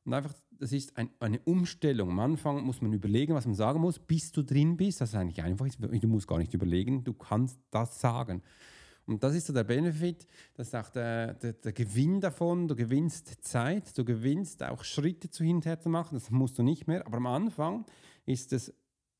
Und 0.07 0.14
einfach, 0.14 0.33
das 0.53 0.73
ist 0.73 0.97
ein, 0.97 1.11
eine 1.19 1.40
Umstellung. 1.40 2.11
Am 2.11 2.21
Anfang 2.21 2.62
muss 2.62 2.81
man 2.81 2.92
überlegen, 2.92 3.35
was 3.35 3.45
man 3.45 3.57
sagen 3.57 3.81
muss, 3.81 3.99
bis 3.99 4.31
du 4.31 4.42
drin 4.42 4.77
bist. 4.77 5.01
Das 5.01 5.11
ist 5.11 5.16
eigentlich 5.16 5.42
einfach. 5.42 5.66
Du 5.69 6.09
musst 6.09 6.29
gar 6.29 6.38
nicht 6.38 6.55
überlegen, 6.55 7.03
du 7.03 7.12
kannst 7.12 7.59
das 7.73 8.01
sagen. 8.01 8.40
Und 9.07 9.23
das 9.23 9.35
ist 9.35 9.47
so 9.47 9.53
der 9.53 9.64
Benefit, 9.64 10.27
das 10.55 10.69
ist 10.69 10.75
auch 10.75 10.90
der, 10.90 11.35
der, 11.35 11.53
der, 11.55 11.73
Gewinn 11.73 12.21
davon. 12.21 12.66
Du 12.69 12.75
gewinnst 12.75 13.45
Zeit, 13.45 13.97
du 13.99 14.05
gewinnst 14.05 14.62
auch 14.62 14.83
Schritte 14.85 15.29
zu 15.29 15.45
hinterher 15.45 15.81
zu 15.81 15.88
machen. 15.88 16.14
Das 16.14 16.31
musst 16.31 16.59
du 16.59 16.62
nicht 16.62 16.87
mehr. 16.87 17.05
Aber 17.07 17.16
am 17.16 17.27
Anfang 17.27 17.85
ist 18.25 18.53
es 18.53 18.75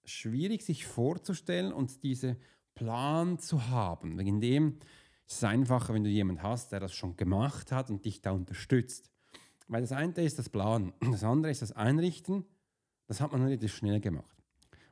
schwierig, 0.05 0.63
sich 0.63 0.87
vorzustellen 0.87 1.73
und 1.73 2.03
diesen 2.05 2.37
Plan 2.75 3.39
zu 3.39 3.69
haben. 3.69 4.19
Wegen 4.19 4.41
dem 4.41 4.79
ist 5.27 5.37
es 5.37 5.45
einfacher, 5.45 5.95
wenn 5.95 6.05
du 6.05 6.11
jemanden 6.11 6.45
hast, 6.45 6.71
der 6.71 6.79
das 6.79 6.93
schon 6.93 7.17
gemacht 7.17 7.73
hat 7.73 7.91
und 7.91 8.05
dich 8.05 8.23
da 8.23 8.31
unterstützt. 8.31 9.11
Weil 9.69 9.83
das 9.83 9.93
eine 9.93 10.13
ist 10.15 10.39
das 10.39 10.49
Planen, 10.49 10.93
das 11.11 11.25
andere 11.25 11.51
ist 11.51 11.63
das 11.63 11.73
Einrichten. 11.73 12.45
Das 13.07 13.21
hat 13.21 13.33
man 13.33 13.43
relativ 13.43 13.75
schnell 13.75 14.01
gemacht. 14.01 14.37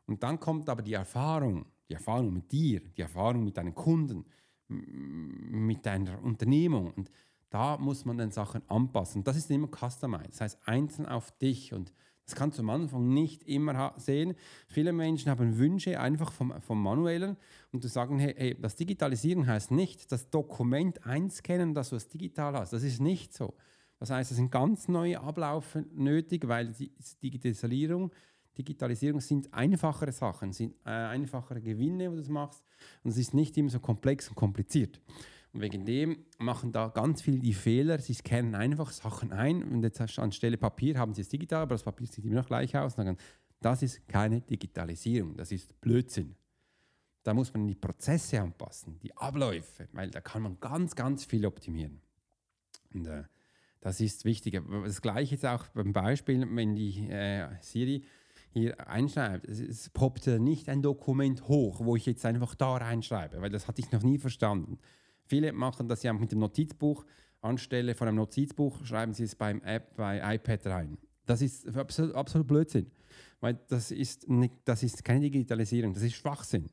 Und 0.06 0.22
dann 0.22 0.38
kommt 0.38 0.68
aber 0.68 0.82
die 0.82 0.92
Erfahrung, 0.92 1.66
die 1.88 1.94
Erfahrung 1.94 2.32
mit 2.32 2.52
dir, 2.52 2.80
die 2.80 3.02
Erfahrung 3.02 3.44
mit 3.44 3.56
deinen 3.56 3.74
Kunden, 3.74 4.24
mit 4.68 5.84
deiner 5.84 6.22
Unternehmung. 6.22 6.92
Und 6.92 7.10
da 7.50 7.76
muss 7.78 8.04
man 8.04 8.18
dann 8.18 8.30
Sachen 8.30 8.62
anpassen. 8.68 9.24
Das 9.24 9.36
ist 9.36 9.50
immer 9.50 9.68
Customized, 9.68 10.32
das 10.32 10.40
heißt 10.40 10.58
einzeln 10.66 11.06
auf 11.06 11.30
dich. 11.38 11.72
Und 11.72 11.92
das 12.26 12.34
kannst 12.34 12.58
du 12.58 12.62
am 12.62 12.70
Anfang 12.70 13.08
nicht 13.08 13.42
immer 13.44 13.94
sehen. 13.96 14.34
Viele 14.66 14.92
Menschen 14.92 15.30
haben 15.30 15.58
Wünsche 15.58 16.00
einfach 16.00 16.32
vom, 16.32 16.52
vom 16.62 16.82
Manuellen 16.82 17.36
und 17.72 17.84
du 17.84 17.88
sagen, 17.88 18.18
hey, 18.18 18.34
hey, 18.36 18.56
das 18.60 18.76
Digitalisieren 18.76 19.46
heißt 19.46 19.70
nicht, 19.70 20.10
das 20.10 20.30
Dokument 20.30 21.04
einscannen, 21.06 21.74
dass 21.74 21.90
du 21.90 21.96
es 21.96 22.08
digital 22.08 22.54
hast. 22.54 22.72
Das 22.72 22.82
ist 22.82 23.00
nicht 23.00 23.34
so. 23.34 23.54
Das 24.04 24.10
heißt, 24.10 24.32
es 24.32 24.36
sind 24.36 24.50
ganz 24.50 24.86
neue 24.86 25.18
Abläufe 25.18 25.86
nötig, 25.94 26.46
weil 26.46 26.74
die 26.74 26.92
Digitalisierung, 27.22 28.12
Digitalisierung 28.58 29.22
sind 29.22 29.54
einfachere 29.54 30.12
Sachen, 30.12 30.52
sind 30.52 30.74
äh, 30.84 30.90
einfachere 30.90 31.62
Gewinne, 31.62 32.10
wo 32.10 32.14
du 32.14 32.20
das 32.20 32.28
machst. 32.28 32.62
Und 33.02 33.12
es 33.12 33.16
ist 33.16 33.32
nicht 33.32 33.56
immer 33.56 33.70
so 33.70 33.80
komplex 33.80 34.28
und 34.28 34.34
kompliziert. 34.34 35.00
Und 35.54 35.62
wegen 35.62 35.86
dem 35.86 36.18
machen 36.36 36.70
da 36.70 36.88
ganz 36.88 37.22
viele 37.22 37.38
die 37.38 37.54
Fehler. 37.54 37.98
Sie 37.98 38.12
scannen 38.12 38.54
einfach 38.54 38.90
Sachen 38.90 39.32
ein 39.32 39.62
und 39.64 39.82
jetzt 39.82 40.18
anstelle 40.18 40.58
Papier 40.58 40.98
haben 40.98 41.14
sie 41.14 41.22
es 41.22 41.30
digital, 41.30 41.62
aber 41.62 41.74
das 41.74 41.82
Papier 41.82 42.06
sieht 42.06 42.26
immer 42.26 42.34
noch 42.34 42.46
gleich 42.46 42.76
aus. 42.76 42.98
Und 42.98 43.06
sagen, 43.06 43.16
das 43.62 43.82
ist 43.82 44.06
keine 44.06 44.42
Digitalisierung, 44.42 45.34
das 45.34 45.50
ist 45.50 45.80
Blödsinn. 45.80 46.36
Da 47.22 47.32
muss 47.32 47.54
man 47.54 47.66
die 47.66 47.74
Prozesse 47.74 48.38
anpassen, 48.38 48.98
die 49.00 49.16
Abläufe, 49.16 49.88
weil 49.92 50.10
da 50.10 50.20
kann 50.20 50.42
man 50.42 50.60
ganz, 50.60 50.94
ganz 50.94 51.24
viel 51.24 51.46
optimieren. 51.46 52.02
Und 52.92 53.06
äh, 53.06 53.24
das 53.84 54.00
ist 54.00 54.24
wichtig. 54.24 54.58
Das 54.84 55.02
gleiche 55.02 55.34
ist 55.34 55.44
auch 55.44 55.66
beim 55.74 55.92
Beispiel, 55.92 56.48
wenn 56.50 56.74
die 56.74 57.06
äh, 57.10 57.48
Siri 57.60 58.02
hier 58.50 58.88
einschreibt. 58.88 59.46
Es, 59.46 59.60
es 59.60 59.90
poppt 59.90 60.26
nicht 60.26 60.70
ein 60.70 60.80
Dokument 60.80 61.48
hoch, 61.48 61.84
wo 61.84 61.94
ich 61.94 62.06
jetzt 62.06 62.24
einfach 62.24 62.54
da 62.54 62.78
reinschreibe, 62.78 63.42
weil 63.42 63.50
das 63.50 63.68
hatte 63.68 63.82
ich 63.82 63.92
noch 63.92 64.02
nie 64.02 64.18
verstanden. 64.18 64.78
Viele 65.26 65.52
machen 65.52 65.86
das 65.86 66.02
ja 66.02 66.14
mit 66.14 66.32
dem 66.32 66.38
Notizbuch. 66.38 67.04
Anstelle 67.42 67.94
von 67.94 68.08
einem 68.08 68.16
Notizbuch 68.16 68.86
schreiben 68.86 69.12
sie 69.12 69.24
es 69.24 69.34
beim 69.34 69.60
App 69.60 69.94
bei 69.96 70.34
iPad 70.34 70.66
rein. 70.66 70.98
Das 71.26 71.42
ist 71.42 71.76
absolut, 71.76 72.14
absolut 72.14 72.46
Blödsinn. 72.46 72.90
Weil 73.40 73.60
das 73.68 73.90
ist, 73.90 74.30
nicht, 74.30 74.54
das 74.64 74.82
ist 74.82 75.04
keine 75.04 75.20
Digitalisierung, 75.20 75.92
das 75.92 76.04
ist 76.04 76.14
Schwachsinn. 76.14 76.70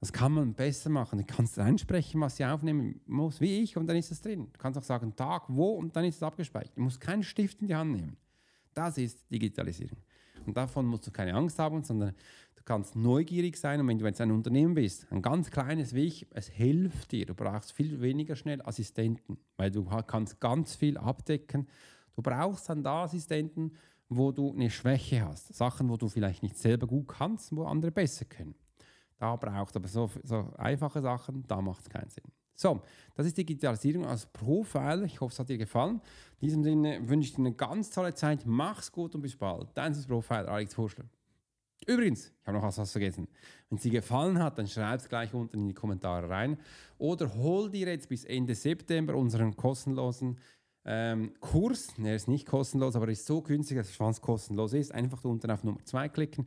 Das 0.00 0.12
kann 0.12 0.32
man 0.32 0.54
besser 0.54 0.90
machen. 0.90 1.18
Du 1.18 1.24
kannst 1.24 1.58
reinsprechen, 1.58 2.20
was 2.20 2.36
sie 2.36 2.44
aufnehmen 2.44 3.00
muss, 3.06 3.40
wie 3.40 3.62
ich, 3.62 3.76
und 3.76 3.86
dann 3.86 3.96
ist 3.96 4.10
es 4.10 4.20
drin. 4.20 4.48
Du 4.52 4.58
kannst 4.58 4.78
auch 4.78 4.82
sagen, 4.82 5.16
Tag, 5.16 5.44
wo, 5.48 5.70
und 5.70 5.96
dann 5.96 6.04
ist 6.04 6.16
es 6.16 6.22
abgespeichert. 6.22 6.76
Du 6.76 6.82
musst 6.82 7.00
keinen 7.00 7.22
Stift 7.22 7.62
in 7.62 7.68
die 7.68 7.74
Hand 7.74 7.92
nehmen. 7.92 8.16
Das 8.74 8.98
ist 8.98 9.24
Digitalisierung. 9.30 9.98
Und 10.44 10.56
davon 10.56 10.86
musst 10.86 11.06
du 11.06 11.10
keine 11.10 11.34
Angst 11.34 11.58
haben, 11.58 11.82
sondern 11.82 12.14
du 12.54 12.62
kannst 12.62 12.94
neugierig 12.94 13.56
sein. 13.56 13.80
Und 13.80 13.88
wenn 13.88 13.98
du 13.98 14.04
jetzt 14.04 14.20
ein 14.20 14.30
Unternehmen 14.30 14.74
bist, 14.74 15.10
ein 15.10 15.22
ganz 15.22 15.50
kleines 15.50 15.94
wie 15.94 16.04
ich, 16.04 16.26
es 16.30 16.48
hilft 16.48 17.12
dir. 17.12 17.26
Du 17.26 17.34
brauchst 17.34 17.72
viel 17.72 18.00
weniger 18.00 18.36
schnell 18.36 18.60
Assistenten, 18.62 19.38
weil 19.56 19.70
du 19.70 19.84
kannst 20.06 20.40
ganz 20.40 20.76
viel 20.76 20.98
abdecken. 20.98 21.66
Du 22.14 22.22
brauchst 22.22 22.68
dann 22.68 22.82
da 22.82 23.04
Assistenten, 23.04 23.72
wo 24.08 24.30
du 24.30 24.52
eine 24.52 24.70
Schwäche 24.70 25.24
hast. 25.24 25.54
Sachen, 25.54 25.88
wo 25.88 25.96
du 25.96 26.08
vielleicht 26.08 26.42
nicht 26.42 26.58
selber 26.58 26.86
gut 26.86 27.08
kannst, 27.08 27.54
wo 27.56 27.64
andere 27.64 27.90
besser 27.90 28.26
können. 28.26 28.54
Da 29.18 29.36
braucht 29.36 29.76
aber 29.76 29.88
so, 29.88 30.10
so 30.22 30.52
einfache 30.56 31.00
Sachen, 31.00 31.44
da 31.46 31.60
macht 31.60 31.82
es 31.82 31.88
keinen 31.88 32.10
Sinn. 32.10 32.24
So, 32.54 32.80
das 33.14 33.26
ist 33.26 33.36
Digitalisierung 33.36 34.06
als 34.06 34.26
Profiler. 34.26 35.02
Ich 35.02 35.20
hoffe, 35.20 35.32
es 35.32 35.38
hat 35.38 35.48
dir 35.48 35.58
gefallen. 35.58 36.00
In 36.40 36.48
diesem 36.48 36.64
Sinne 36.64 37.06
wünsche 37.06 37.28
ich 37.28 37.34
dir 37.34 37.40
eine 37.40 37.52
ganz 37.52 37.90
tolle 37.90 38.14
Zeit. 38.14 38.44
Mach's 38.46 38.90
gut 38.90 39.14
und 39.14 39.20
bis 39.20 39.36
bald. 39.36 39.68
Dein 39.74 39.92
Profiler 40.06 40.48
Alex 40.48 40.76
Hurschler. 40.76 41.04
Übrigens, 41.86 42.32
ich 42.40 42.46
habe 42.46 42.58
noch 42.58 42.64
was 42.64 42.90
vergessen. 42.90 43.28
Wenn 43.68 43.76
es 43.76 43.82
dir 43.82 43.92
gefallen 43.92 44.42
hat, 44.42 44.58
dann 44.58 44.66
schreib 44.66 45.00
es 45.00 45.08
gleich 45.08 45.34
unten 45.34 45.58
in 45.58 45.68
die 45.68 45.74
Kommentare 45.74 46.28
rein. 46.28 46.58
Oder 46.98 47.34
hol 47.34 47.70
dir 47.70 47.88
jetzt 47.88 48.08
bis 48.08 48.24
Ende 48.24 48.54
September 48.54 49.14
unseren 49.14 49.54
kostenlosen 49.54 50.38
ähm, 50.86 51.34
Kurs. 51.40 51.88
Er 52.02 52.16
ist 52.16 52.28
nicht 52.28 52.46
kostenlos, 52.46 52.96
aber 52.96 53.06
er 53.06 53.12
ist 53.12 53.26
so 53.26 53.42
günstig, 53.42 53.76
dass 53.76 53.90
es 53.90 53.96
fast 53.96 54.22
kostenlos 54.22 54.72
ist. 54.72 54.92
Einfach 54.92 55.22
unten 55.24 55.50
auf 55.50 55.62
Nummer 55.64 55.84
2 55.84 56.08
klicken, 56.08 56.46